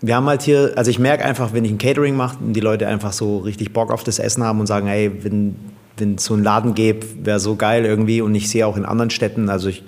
[0.01, 2.61] wir haben halt hier, also ich merke einfach, wenn ich ein Catering mache und die
[2.61, 5.57] Leute einfach so richtig Bock auf das Essen haben und sagen, hey, wenn
[6.01, 8.20] wenn es so einen Laden gäbe, wäre so geil irgendwie.
[8.20, 9.82] Und ich sehe auch in anderen Städten, also ich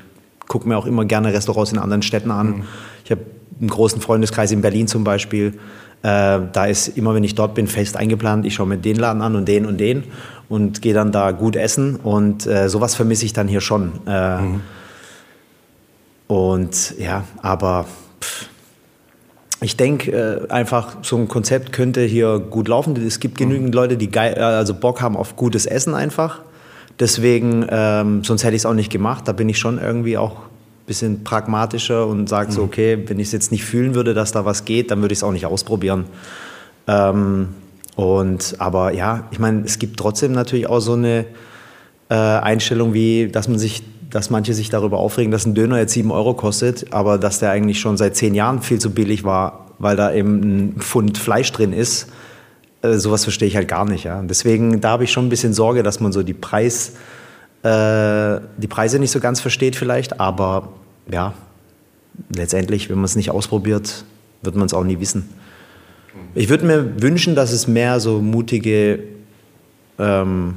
[0.48, 2.46] gucke mir auch immer gerne Restaurants in anderen Städten an.
[2.48, 2.62] Mhm.
[3.04, 3.22] Ich habe
[3.60, 5.58] einen großen Freundeskreis in Berlin zum Beispiel.
[6.02, 8.46] Äh, da ist immer, wenn ich dort bin, fest eingeplant.
[8.46, 10.04] Ich schaue mir den Laden an und den und den
[10.48, 11.96] und gehe dann da gut essen.
[11.96, 13.92] Und äh, sowas vermisse ich dann hier schon.
[14.06, 14.60] Äh, mhm.
[16.26, 17.86] Und ja, aber
[18.20, 18.48] pff,
[19.60, 22.96] ich denke äh, einfach, so ein Konzept könnte hier gut laufen.
[22.96, 23.74] Es gibt genügend mhm.
[23.74, 26.40] Leute, die geil, also Bock haben auf gutes Essen einfach.
[26.98, 29.28] Deswegen, ähm, sonst hätte ich es auch nicht gemacht.
[29.28, 30.36] Da bin ich schon irgendwie auch
[30.90, 32.54] bisschen pragmatischer und sagt mhm.
[32.54, 35.12] so, okay, wenn ich es jetzt nicht fühlen würde, dass da was geht, dann würde
[35.12, 36.06] ich es auch nicht ausprobieren.
[36.88, 37.50] Ähm,
[37.94, 41.26] und aber ja, ich meine, es gibt trotzdem natürlich auch so eine
[42.08, 45.92] äh, Einstellung wie, dass man sich, dass manche sich darüber aufregen, dass ein Döner jetzt
[45.92, 49.66] sieben Euro kostet, aber dass der eigentlich schon seit zehn Jahren viel zu billig war,
[49.78, 52.08] weil da eben ein Pfund Fleisch drin ist.
[52.82, 54.02] Äh, sowas verstehe ich halt gar nicht.
[54.02, 54.20] Ja.
[54.22, 56.94] deswegen, da habe ich schon ein bisschen Sorge, dass man so die Preis
[57.62, 60.72] äh, die Preise nicht so ganz versteht vielleicht, aber
[61.10, 61.34] ja,
[62.34, 64.04] letztendlich, wenn man es nicht ausprobiert,
[64.42, 65.28] wird man es auch nie wissen.
[66.34, 69.00] Ich würde mir wünschen, dass es mehr so mutige
[69.98, 70.56] ähm,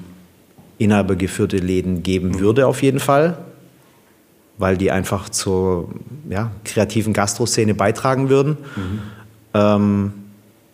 [0.77, 2.39] inhabergeführte Läden geben mhm.
[2.39, 3.37] würde auf jeden Fall,
[4.57, 5.89] weil die einfach zur
[6.29, 8.57] ja, kreativen Gastroszene beitragen würden.
[8.75, 8.99] Mhm.
[9.53, 10.13] Ähm,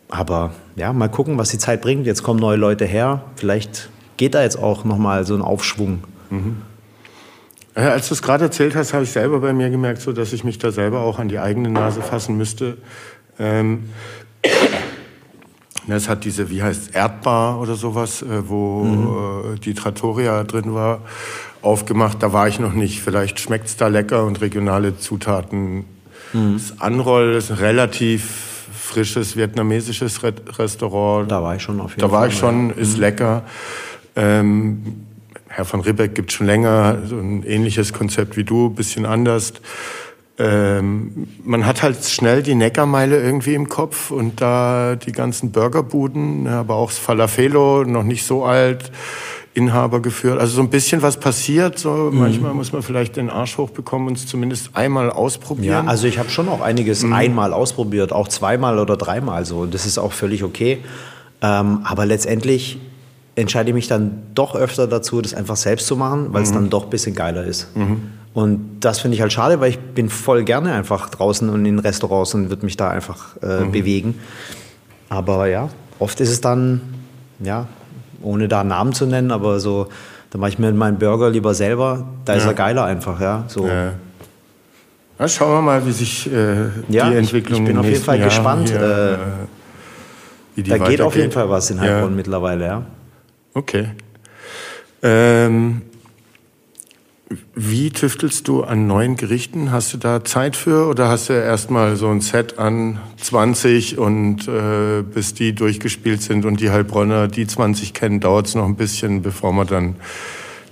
[0.09, 2.05] aber ja, mal gucken, was die Zeit bringt.
[2.05, 3.23] Jetzt kommen neue Leute her.
[3.35, 5.99] Vielleicht geht da jetzt auch nochmal so ein Aufschwung.
[6.29, 6.57] Mhm.
[7.79, 10.33] Ja, als du es gerade erzählt hast, habe ich selber bei mir gemerkt, so, dass
[10.33, 12.77] ich mich da selber auch an die eigene Nase fassen müsste.
[13.39, 13.89] Ähm,
[15.87, 19.55] es hat diese, wie heißt Erdbar oder sowas, äh, wo mhm.
[19.55, 21.01] äh, die Trattoria drin war,
[21.61, 22.21] aufgemacht.
[22.21, 23.01] Da war ich noch nicht.
[23.01, 25.85] Vielleicht schmeckt es da lecker und regionale Zutaten.
[26.33, 26.53] Mhm.
[26.53, 31.31] Das Anroll ist ein relativ frisches vietnamesisches Restaurant.
[31.31, 32.17] Da war ich schon auf jeden da Fall.
[32.17, 33.01] Da war ich schon, ist mhm.
[33.01, 33.43] lecker.
[34.15, 35.05] Ähm,
[35.49, 39.53] Herr von Ribbeck gibt schon länger so ein ähnliches Konzept wie du, bisschen anders.
[40.37, 46.47] Ähm, man hat halt schnell die Neckarmeile irgendwie im Kopf und da die ganzen Burgerbuden,
[46.47, 48.89] aber auch das Falafelo, noch nicht so alt,
[49.53, 50.39] Inhaber geführt.
[50.39, 51.77] Also so ein bisschen was passiert.
[51.79, 52.19] So mhm.
[52.19, 55.85] manchmal muss man vielleicht den Arsch hochbekommen und es zumindest einmal ausprobieren.
[55.85, 57.13] Ja, also ich habe schon auch einiges mhm.
[57.13, 59.59] einmal ausprobiert, auch zweimal oder dreimal so.
[59.59, 60.77] Und das ist auch völlig okay.
[61.41, 62.79] Ähm, aber letztendlich
[63.39, 66.55] entscheide ich mich dann doch öfter dazu, das einfach selbst zu machen, weil es mhm.
[66.55, 67.75] dann doch ein bisschen geiler ist.
[67.75, 68.01] Mhm.
[68.33, 71.79] Und das finde ich halt schade, weil ich bin voll gerne einfach draußen und in
[71.79, 73.71] Restaurants und würde mich da einfach äh, mhm.
[73.71, 74.19] bewegen.
[75.09, 76.81] Aber ja, oft ist es dann,
[77.39, 77.67] ja,
[78.21, 79.87] ohne da Namen zu nennen, aber so,
[80.29, 82.39] da mache ich mir meinen Burger lieber selber, da ja.
[82.39, 83.45] ist er geiler einfach, ja.
[83.47, 83.67] So.
[83.67, 83.93] Ja.
[85.17, 88.03] Na, schauen wir mal, wie sich äh, ja, die Entwicklung ich, ich bin auf jeden
[88.03, 88.69] Fall Jahr gespannt.
[88.69, 89.19] Hier,
[90.55, 92.83] äh, da geht auf jeden Fall was in Heilbronn mittlerweile, ja.
[93.53, 93.89] Okay.
[95.01, 95.81] Ähm,
[97.53, 99.71] wie tüftelst du an neuen Gerichten?
[99.71, 104.47] Hast du da Zeit für oder hast du erstmal so ein Set an 20 und
[104.47, 108.75] äh, bis die durchgespielt sind und die Heilbronner die 20 kennen, dauert es noch ein
[108.75, 109.95] bisschen, bevor man dann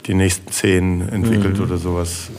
[0.07, 1.65] die nächsten 10 entwickelt mhm.
[1.65, 2.29] oder sowas?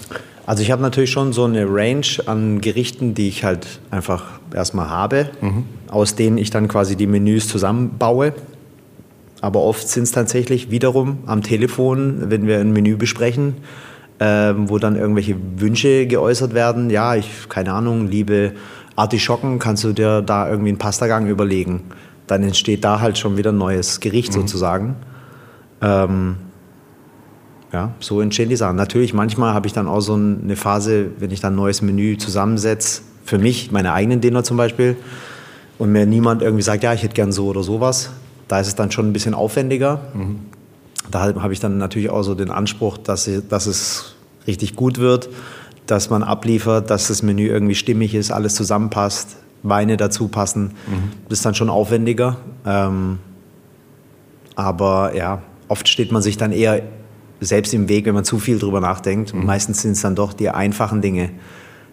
[0.47, 4.89] Also ich habe natürlich schon so eine Range an Gerichten, die ich halt einfach erstmal
[4.89, 5.64] habe, mhm.
[5.89, 8.32] aus denen ich dann quasi die Menüs zusammenbaue.
[9.41, 13.55] Aber oft sind es tatsächlich wiederum am Telefon, wenn wir ein Menü besprechen,
[14.20, 16.91] ähm, wo dann irgendwelche Wünsche geäußert werden.
[16.91, 18.53] Ja, ich, keine Ahnung, liebe
[18.97, 21.82] Artischocken, kannst du dir da irgendwie einen Pastagang überlegen?
[22.26, 24.41] Dann entsteht da halt schon wieder ein neues Gericht mhm.
[24.41, 24.97] sozusagen.
[25.80, 26.36] Ähm,
[27.72, 28.76] ja, so entstehen die Sachen.
[28.76, 32.16] Natürlich, manchmal habe ich dann auch so eine Phase, wenn ich dann ein neues Menü
[32.16, 34.97] zusammensetze, für mich, meine eigenen Dinner zum Beispiel,
[35.76, 38.11] und mir niemand irgendwie sagt, ja, ich hätte gern so oder sowas,
[38.49, 40.01] da ist es dann schon ein bisschen aufwendiger.
[40.14, 40.40] Mhm.
[41.11, 44.14] Da habe ich dann natürlich auch so den Anspruch, dass, dass es
[44.46, 45.28] richtig gut wird,
[45.86, 50.72] dass man abliefert, dass das Menü irgendwie stimmig ist, alles zusammenpasst, Weine dazu passen.
[50.86, 51.12] Mhm.
[51.28, 52.36] Das ist dann schon aufwendiger.
[52.66, 53.18] Ähm,
[54.55, 56.82] aber ja, oft steht man sich dann eher
[57.40, 59.32] selbst im Weg, wenn man zu viel drüber nachdenkt.
[59.32, 59.46] Mhm.
[59.46, 61.30] Meistens sind es dann doch die einfachen Dinge.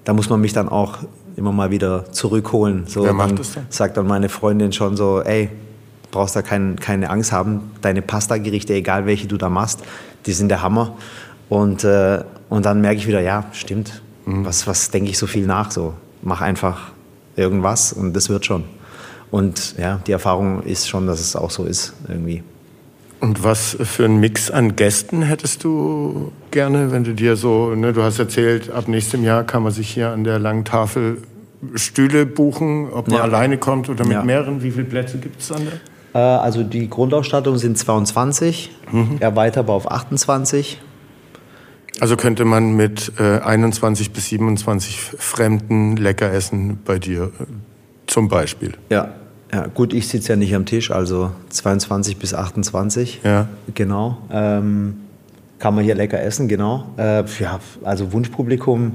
[0.03, 0.99] Da muss man mich dann auch
[1.35, 2.85] immer mal wieder zurückholen.
[2.87, 3.65] So, Wer macht das dann?
[3.69, 5.49] Sagt dann meine Freundin schon so, ey,
[6.15, 7.71] brauchst da kein, keine Angst haben.
[7.81, 9.81] Deine Pasta-Gerichte, egal welche du da machst,
[10.25, 10.95] die sind der Hammer.
[11.49, 14.01] Und, äh, und dann merke ich wieder, ja, stimmt.
[14.25, 14.45] Mhm.
[14.45, 15.71] Was, was denke ich so viel nach?
[15.71, 16.93] So, mach einfach
[17.35, 18.63] irgendwas und das wird schon.
[19.29, 22.43] Und ja, die Erfahrung ist schon, dass es auch so ist irgendwie.
[23.19, 27.91] Und was für einen Mix an Gästen hättest du gerne, wenn du dir so, ne,
[27.91, 31.17] du hast erzählt, ab nächstem Jahr kann man sich hier an der langen Tafel
[31.75, 33.23] Stühle buchen, ob man ja.
[33.23, 34.23] alleine kommt oder mit ja.
[34.23, 34.63] mehreren.
[34.63, 35.67] Wie viele Plätze gibt es dann?
[36.15, 39.17] Äh, also die Grundausstattung sind 22, mhm.
[39.19, 40.81] erweiterbar auf 28.
[41.99, 47.45] Also könnte man mit äh, 21 bis 27 Fremden lecker essen bei dir äh,
[48.07, 48.73] zum Beispiel?
[48.89, 49.13] Ja,
[49.53, 53.21] ja, gut, ich sitze ja nicht am Tisch, also 22 bis 28.
[53.23, 53.47] Ja.
[53.73, 54.17] Genau.
[54.31, 54.95] Ähm,
[55.59, 56.85] kann man hier lecker essen, genau.
[56.97, 58.93] Äh, ja, also Wunschpublikum,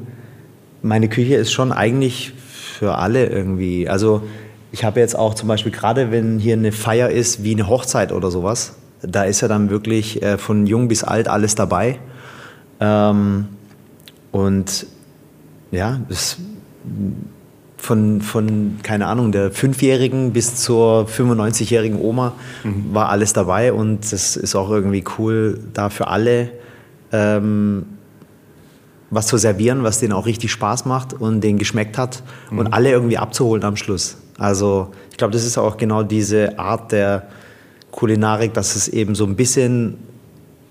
[0.82, 3.88] meine Küche ist schon eigentlich für alle irgendwie.
[3.88, 4.22] Also
[4.72, 8.12] ich habe jetzt auch zum Beispiel gerade, wenn hier eine Feier ist, wie eine Hochzeit
[8.12, 11.98] oder sowas, da ist ja dann wirklich äh, von jung bis alt alles dabei.
[12.80, 13.48] Ähm,
[14.32, 14.86] und
[15.70, 16.36] ja, das,
[17.76, 22.92] von, von, keine Ahnung, der Fünfjährigen bis zur 95-jährigen Oma mhm.
[22.92, 26.50] war alles dabei und das ist auch irgendwie cool, da für alle
[27.10, 27.86] ähm,
[29.10, 32.58] was zu servieren, was denen auch richtig Spaß macht und denen geschmeckt hat mhm.
[32.58, 34.18] und alle irgendwie abzuholen am Schluss.
[34.40, 37.24] Also ich glaube, das ist auch genau diese Art der
[37.90, 39.98] Kulinarik, dass es eben so ein bisschen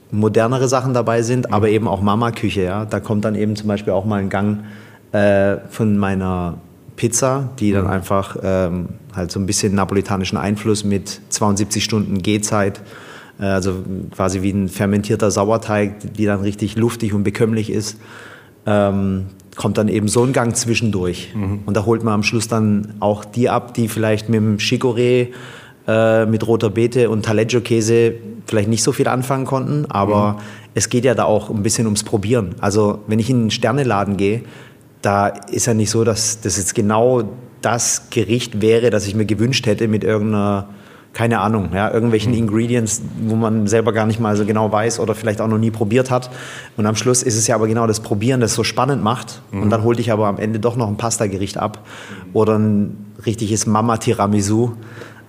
[0.09, 2.63] modernere Sachen dabei sind, aber eben auch Mama-Küche.
[2.63, 2.86] Ja?
[2.86, 4.63] Da kommt dann eben zum Beispiel auch mal ein Gang
[5.11, 6.57] äh, von meiner
[6.95, 12.82] Pizza, die dann einfach ähm, halt so ein bisschen napolitanischen Einfluss mit 72 Stunden Gehzeit,
[13.39, 13.84] äh, also
[14.15, 17.99] quasi wie ein fermentierter Sauerteig, die dann richtig luftig und bekömmlich ist.
[18.65, 19.28] Ähm,
[19.60, 21.34] kommt dann eben so ein Gang zwischendurch.
[21.36, 21.60] Mhm.
[21.66, 25.34] Und da holt man am Schluss dann auch die ab, die vielleicht mit dem Chicorée,
[25.86, 28.14] äh, mit roter Beete und Taleggio-Käse
[28.45, 29.86] vielleicht nicht so viel anfangen konnten.
[29.91, 30.38] Aber mhm.
[30.76, 32.55] es geht ja da auch ein bisschen ums Probieren.
[32.62, 34.43] Also wenn ich in einen Sterneladen gehe,
[35.01, 37.24] da ist ja nicht so, dass das jetzt genau
[37.62, 40.70] das Gericht wäre, das ich mir gewünscht hätte mit irgendeiner
[41.14, 42.39] keine Ahnung, ja, irgendwelchen mhm.
[42.39, 45.72] Ingredients, wo man selber gar nicht mal so genau weiß oder vielleicht auch noch nie
[45.72, 46.30] probiert hat.
[46.78, 49.41] Und am Schluss ist es ja aber genau das Probieren, das so spannend macht.
[49.51, 49.64] Mhm.
[49.64, 51.86] Und dann holte ich aber am Ende doch noch ein Pasta-Gericht ab
[52.34, 54.74] oder ein richtiges Mama-Tiramisu.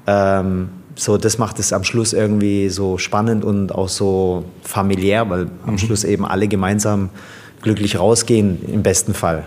[0.06, 5.48] Ähm, so, das macht es am Schluss irgendwie so spannend und auch so familiär, weil
[5.66, 5.78] am mhm.
[5.78, 7.08] Schluss eben alle gemeinsam
[7.62, 9.44] glücklich rausgehen, im besten Fall.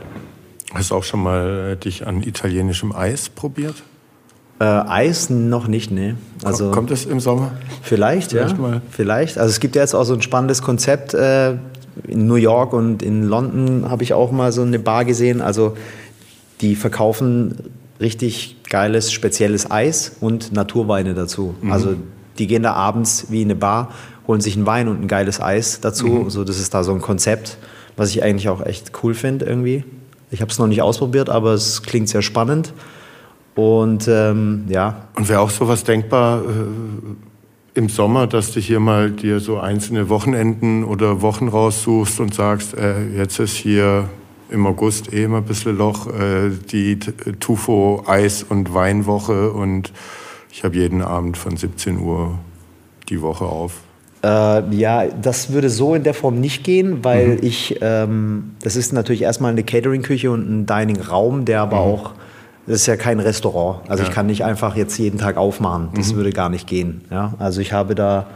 [0.73, 3.75] Hast du auch schon mal äh, dich an italienischem Eis probiert?
[4.63, 6.15] Äh, Eis noch nicht, ne.
[6.43, 7.51] Also kommt es im Sommer?
[7.81, 8.61] Vielleicht, vielleicht ja.
[8.61, 8.81] Mal.
[8.89, 9.37] Vielleicht.
[9.37, 11.13] Also es gibt ja jetzt auch so ein spannendes Konzept.
[11.13, 11.55] Äh,
[12.07, 15.41] in New York und in London habe ich auch mal so eine Bar gesehen.
[15.41, 15.77] Also
[16.61, 17.55] die verkaufen
[17.99, 21.55] richtig geiles, spezielles Eis und Naturweine dazu.
[21.61, 21.71] Mhm.
[21.71, 21.95] Also
[22.39, 23.91] die gehen da abends wie in eine Bar,
[24.27, 26.07] holen sich einen Wein und ein geiles Eis dazu.
[26.07, 26.29] Mhm.
[26.29, 27.57] So, das ist da so ein Konzept,
[27.95, 29.83] was ich eigentlich auch echt cool finde irgendwie.
[30.31, 32.73] Ich habe es noch nicht ausprobiert, aber es klingt sehr spannend.
[33.55, 35.07] Und ähm, ja.
[35.15, 36.45] Und wäre auch sowas denkbar äh,
[37.75, 42.75] im Sommer, dass du hier mal dir so einzelne Wochenenden oder Wochen raussuchst und sagst,
[42.75, 44.09] äh, jetzt ist hier
[44.49, 46.99] im August eh immer ein bisschen Loch, äh, die
[47.39, 49.91] Tufo Eis- und Weinwoche und
[50.51, 52.37] ich habe jeden Abend von 17 Uhr
[53.09, 53.81] die Woche auf.
[54.23, 57.39] Äh, ja, das würde so in der Form nicht gehen, weil mhm.
[57.41, 61.81] ich, ähm, das ist natürlich erstmal eine Catering-Küche und ein Dining-Raum, der aber mhm.
[61.81, 62.11] auch
[62.65, 63.89] das ist ja kein Restaurant.
[63.89, 64.09] Also ja.
[64.09, 65.89] ich kann nicht einfach jetzt jeden Tag aufmachen.
[65.95, 66.17] Das mhm.
[66.17, 67.01] würde gar nicht gehen.
[67.11, 67.33] Ja?
[67.39, 68.27] Also ich habe da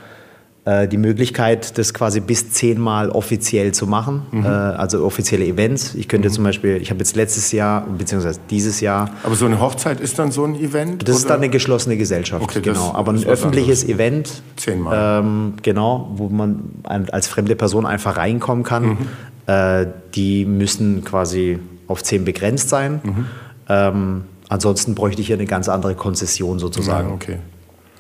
[0.68, 4.24] äh, die Möglichkeit, das quasi bis zehnmal offiziell zu machen.
[4.32, 4.46] Mhm.
[4.46, 5.96] Äh, also offizielle Events.
[5.96, 6.34] Ich könnte mhm.
[6.34, 9.10] zum Beispiel, ich habe jetzt letztes Jahr, beziehungsweise dieses Jahr.
[9.24, 11.04] Aber so eine Hochzeit ist dann so ein Event?
[11.04, 11.18] Das oder?
[11.20, 12.88] ist dann eine geschlossene Gesellschaft, okay, genau.
[12.88, 14.00] Das, Aber ein öffentliches anderes.
[14.00, 14.42] Event.
[14.58, 15.22] Zehnmal.
[15.24, 18.86] Ähm, genau, wo man als fremde Person einfach reinkommen kann.
[18.86, 18.98] Mhm.
[19.46, 23.00] Äh, die müssen quasi auf zehn begrenzt sein.
[23.04, 23.26] Mhm.
[23.70, 27.10] Ähm, ansonsten bräuchte ich hier eine ganz andere Konzession sozusagen.
[27.10, 27.38] Ja, okay.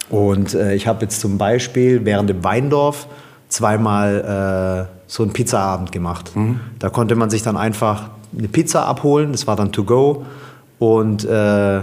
[0.09, 3.07] Und äh, ich habe jetzt zum Beispiel während dem Weindorf
[3.49, 6.36] zweimal äh, so einen Pizzaabend gemacht.
[6.36, 6.59] Mhm.
[6.80, 10.26] Da konnte man sich dann einfach eine Pizza abholen, das war dann to go.
[10.80, 11.82] Und äh,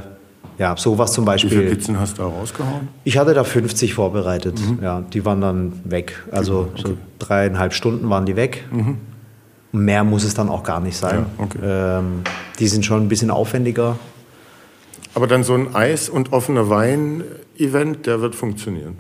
[0.59, 1.51] ja, sowas zum Beispiel.
[1.51, 2.89] Wie viele Pizzen hast du da rausgehauen?
[3.03, 4.59] Ich hatte da 50 vorbereitet.
[4.61, 4.79] Mhm.
[4.83, 6.23] Ja, die waren dann weg.
[6.31, 6.83] Also okay.
[6.87, 8.65] so dreieinhalb Stunden waren die weg.
[8.71, 8.99] Mhm.
[9.75, 11.27] Mehr muss es dann auch gar nicht sein.
[11.37, 11.59] Ja, okay.
[11.61, 12.23] ähm,
[12.61, 13.99] die sind schon ein bisschen aufwendiger.
[15.15, 18.99] Aber dann so ein Eis- und offener Wein-Event, der wird funktionieren.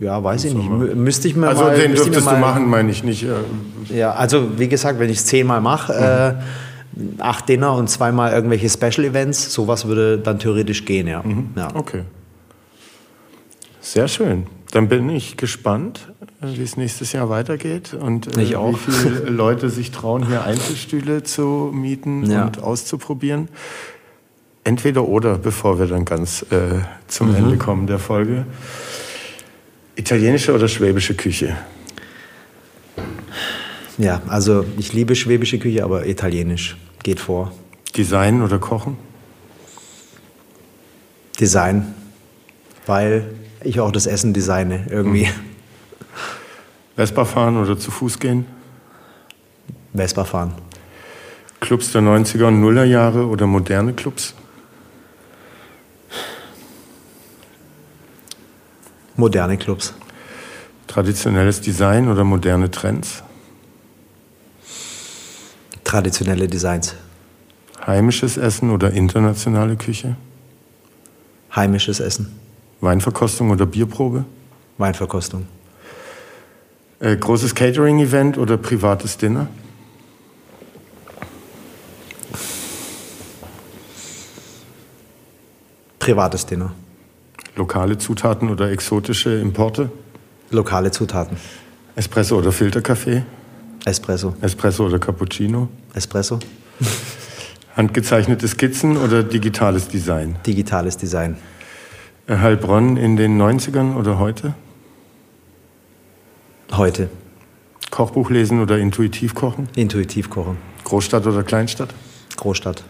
[0.00, 0.68] Ja, weiß ich nicht.
[0.96, 1.70] Müsste ich mir also mal.
[1.70, 3.24] Also den dürftest du machen, meine ich nicht.
[3.88, 5.92] Ja, also wie gesagt, wenn ich es zehnmal mache,
[6.96, 7.18] mhm.
[7.18, 11.22] äh, acht Dinner und zweimal irgendwelche Special Events, sowas würde dann theoretisch gehen, ja.
[11.22, 11.50] Mhm.
[11.54, 11.68] ja.
[11.72, 12.02] Okay.
[13.80, 14.46] Sehr schön.
[14.72, 19.90] Dann bin ich gespannt, wie es nächstes Jahr weitergeht und äh, wie viele Leute sich
[19.90, 22.46] trauen, hier Einzelstühle zu mieten ja.
[22.46, 23.48] und auszuprobieren.
[24.64, 27.36] Entweder oder, bevor wir dann ganz äh, zum mhm.
[27.36, 28.46] Ende kommen der Folge.
[29.94, 31.54] Italienische oder schwäbische Küche?
[33.98, 37.52] Ja, also ich liebe schwäbische Küche, aber italienisch geht vor.
[37.94, 38.96] Design oder Kochen?
[41.38, 41.94] Design,
[42.86, 43.26] weil
[43.64, 45.26] ich auch das Essen designe irgendwie.
[45.26, 45.52] Mhm.
[46.96, 48.46] Vespa fahren oder zu Fuß gehen?
[49.94, 50.54] Vespa fahren.
[51.60, 54.34] Clubs der 90er und Nuller Jahre oder moderne Clubs?
[59.16, 59.94] Moderne Clubs.
[60.86, 63.22] Traditionelles Design oder moderne Trends?
[65.84, 66.94] Traditionelle Designs.
[67.86, 70.16] Heimisches Essen oder internationale Küche?
[71.54, 72.41] Heimisches Essen.
[72.82, 74.24] Weinverkostung oder Bierprobe?
[74.76, 75.46] Weinverkostung.
[76.98, 79.46] Äh, großes Catering-Event oder privates Dinner?
[86.00, 86.72] Privates Dinner.
[87.54, 89.92] Lokale Zutaten oder exotische Importe?
[90.50, 91.36] Lokale Zutaten.
[91.94, 93.22] Espresso oder Filterkaffee?
[93.84, 94.34] Espresso.
[94.40, 95.68] Espresso oder Cappuccino?
[95.94, 96.40] Espresso.
[97.76, 100.36] Handgezeichnete Skizzen oder digitales Design?
[100.44, 101.36] Digitales Design.
[102.28, 104.54] Heilbronn in den 90ern oder heute?
[106.72, 107.10] Heute.
[107.90, 109.68] Kochbuch lesen oder intuitiv kochen?
[109.74, 110.56] Intuitiv kochen.
[110.84, 111.92] Großstadt oder Kleinstadt?
[112.36, 112.84] Großstadt.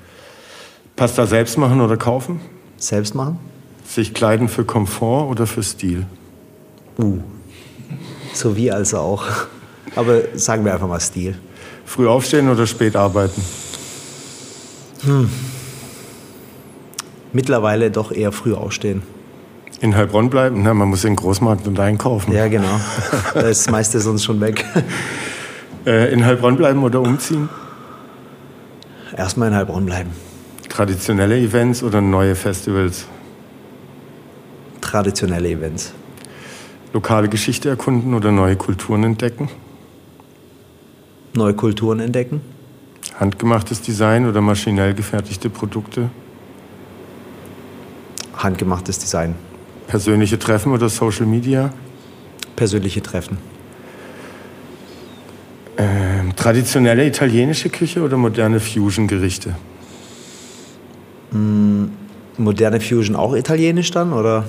[0.97, 2.41] Pasta selbst machen oder kaufen?
[2.76, 3.39] Selbst machen?
[3.85, 6.07] Sich kleiden für Komfort oder für Stil?
[6.99, 7.20] Uh.
[8.35, 9.24] So wie also auch.
[9.97, 11.37] Aber sagen wir einfach mal Stil.
[11.85, 13.43] Früh aufstehen oder spät arbeiten?
[15.05, 15.28] Hm.
[17.33, 19.03] Mittlerweile doch eher früh aufstehen.
[19.83, 20.62] In Heilbronn bleiben?
[20.62, 22.33] Na, man muss in den Großmarkt und einkaufen.
[22.33, 22.80] Ja, genau.
[23.35, 24.64] Das meiste ist sonst schon weg.
[25.85, 27.49] Äh, in Heilbronn bleiben oder umziehen?
[29.16, 30.11] Erstmal in Heilbronn bleiben.
[30.68, 33.07] Traditionelle Events oder neue Festivals?
[34.80, 35.93] Traditionelle Events.
[36.93, 39.49] Lokale Geschichte erkunden oder neue Kulturen entdecken?
[41.35, 42.43] Neue Kulturen entdecken.
[43.18, 46.11] Handgemachtes Design oder maschinell gefertigte Produkte?
[48.37, 49.35] Handgemachtes Design.
[49.93, 51.70] Persönliche Treffen oder Social Media?
[52.57, 53.36] Persönliche Treffen.
[55.76, 59.55] Ähm, traditionelle italienische Küche oder moderne Fusion-Gerichte?
[61.30, 61.88] Mm,
[62.38, 64.14] moderne Fusion auch italienisch dann?
[64.14, 64.47] Oder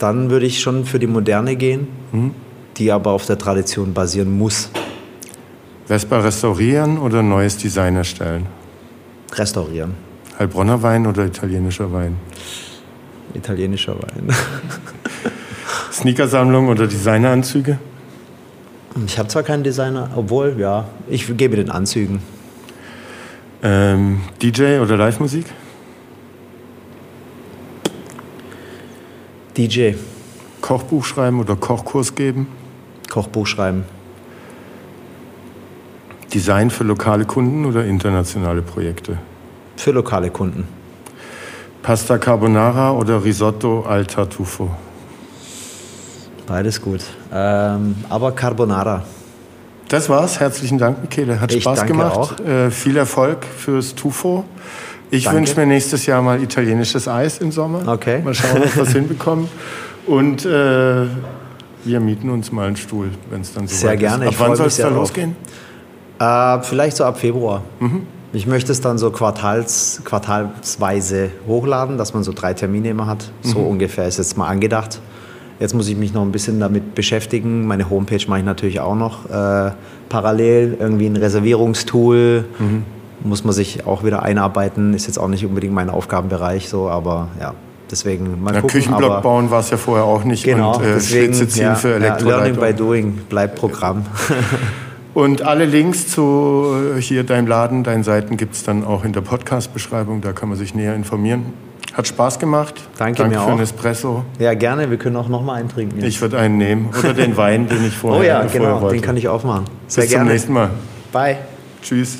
[0.00, 2.32] dann würde ich schon für die moderne gehen, mhm.
[2.76, 4.70] die aber auf der Tradition basieren muss.
[5.84, 8.46] Vespa restaurieren oder neues Design erstellen?
[9.32, 9.94] Restaurieren.
[10.36, 12.16] Heilbronner Wein oder italienischer Wein?
[13.36, 14.28] Italienischer Wein.
[15.92, 17.78] Sneakersammlung oder Designeranzüge?
[19.06, 22.20] Ich habe zwar keinen Designer, obwohl, ja, ich gebe den Anzügen.
[23.62, 25.46] Ähm, DJ oder Live-Musik?
[29.56, 29.92] DJ.
[30.60, 32.48] Kochbuch schreiben oder Kochkurs geben?
[33.10, 33.84] Kochbuch schreiben.
[36.32, 39.18] Design für lokale Kunden oder internationale Projekte?
[39.76, 40.75] Für lokale Kunden.
[41.86, 44.68] Pasta Carbonara oder Risotto al Tartufo?
[46.44, 46.98] Beides gut.
[47.32, 49.04] Ähm, aber Carbonara.
[49.86, 50.40] Das war's.
[50.40, 51.40] Herzlichen Dank, Michele.
[51.40, 52.40] Hat ich Spaß gemacht.
[52.40, 54.42] Äh, viel Erfolg fürs Tufo.
[55.12, 57.86] Ich wünsche mir nächstes Jahr mal italienisches Eis im Sommer.
[57.86, 58.20] Okay.
[58.20, 59.48] Mal schauen, ob wir es hinbekommen.
[60.08, 61.06] Und äh,
[61.84, 64.24] wir mieten uns mal einen Stuhl, wenn es dann so Sehr gerne.
[64.24, 64.28] Ist.
[64.30, 65.36] Ab ich wann soll es da losgehen?
[66.18, 67.62] Äh, vielleicht so ab Februar.
[67.78, 68.08] Mhm.
[68.36, 73.30] Ich möchte es dann so quartals, quartalsweise hochladen, dass man so drei Termine immer hat.
[73.40, 73.66] So mhm.
[73.68, 75.00] ungefähr ist jetzt mal angedacht.
[75.58, 77.66] Jetzt muss ich mich noch ein bisschen damit beschäftigen.
[77.66, 79.70] Meine Homepage mache ich natürlich auch noch äh,
[80.10, 80.76] parallel.
[80.78, 82.44] Irgendwie ein Reservierungstool.
[82.58, 82.84] Mhm.
[83.24, 84.92] Muss man sich auch wieder einarbeiten.
[84.92, 87.54] Ist jetzt auch nicht unbedingt mein Aufgabenbereich, so, aber ja.
[87.90, 88.80] Deswegen mal ja, gucken.
[88.80, 90.44] Küchenblock bauen war es ja vorher auch nicht.
[90.44, 94.04] Genau, und, äh, deswegen, ziehen ja, für ja, Learning by doing bleibt Programm.
[95.16, 99.14] Und alle Links zu äh, hier deinem Laden, deinen Seiten gibt es dann auch in
[99.14, 100.20] der Podcast-Beschreibung.
[100.20, 101.54] Da kann man sich näher informieren.
[101.94, 102.74] Hat Spaß gemacht.
[102.98, 103.52] Danke, Danke mir für auch.
[103.52, 104.26] einen Espresso.
[104.38, 104.90] Ja, gerne.
[104.90, 105.96] Wir können auch noch mal einen trinken.
[106.00, 106.08] Jetzt.
[106.08, 106.90] Ich würde einen nehmen.
[106.98, 108.90] Oder den Wein, den ich vorher Oh ja, genau.
[108.90, 109.64] Den kann ich aufmachen.
[109.86, 110.26] Sehr Bis gerne.
[110.26, 110.68] zum nächsten Mal.
[111.12, 111.38] Bye.
[111.80, 112.18] Tschüss.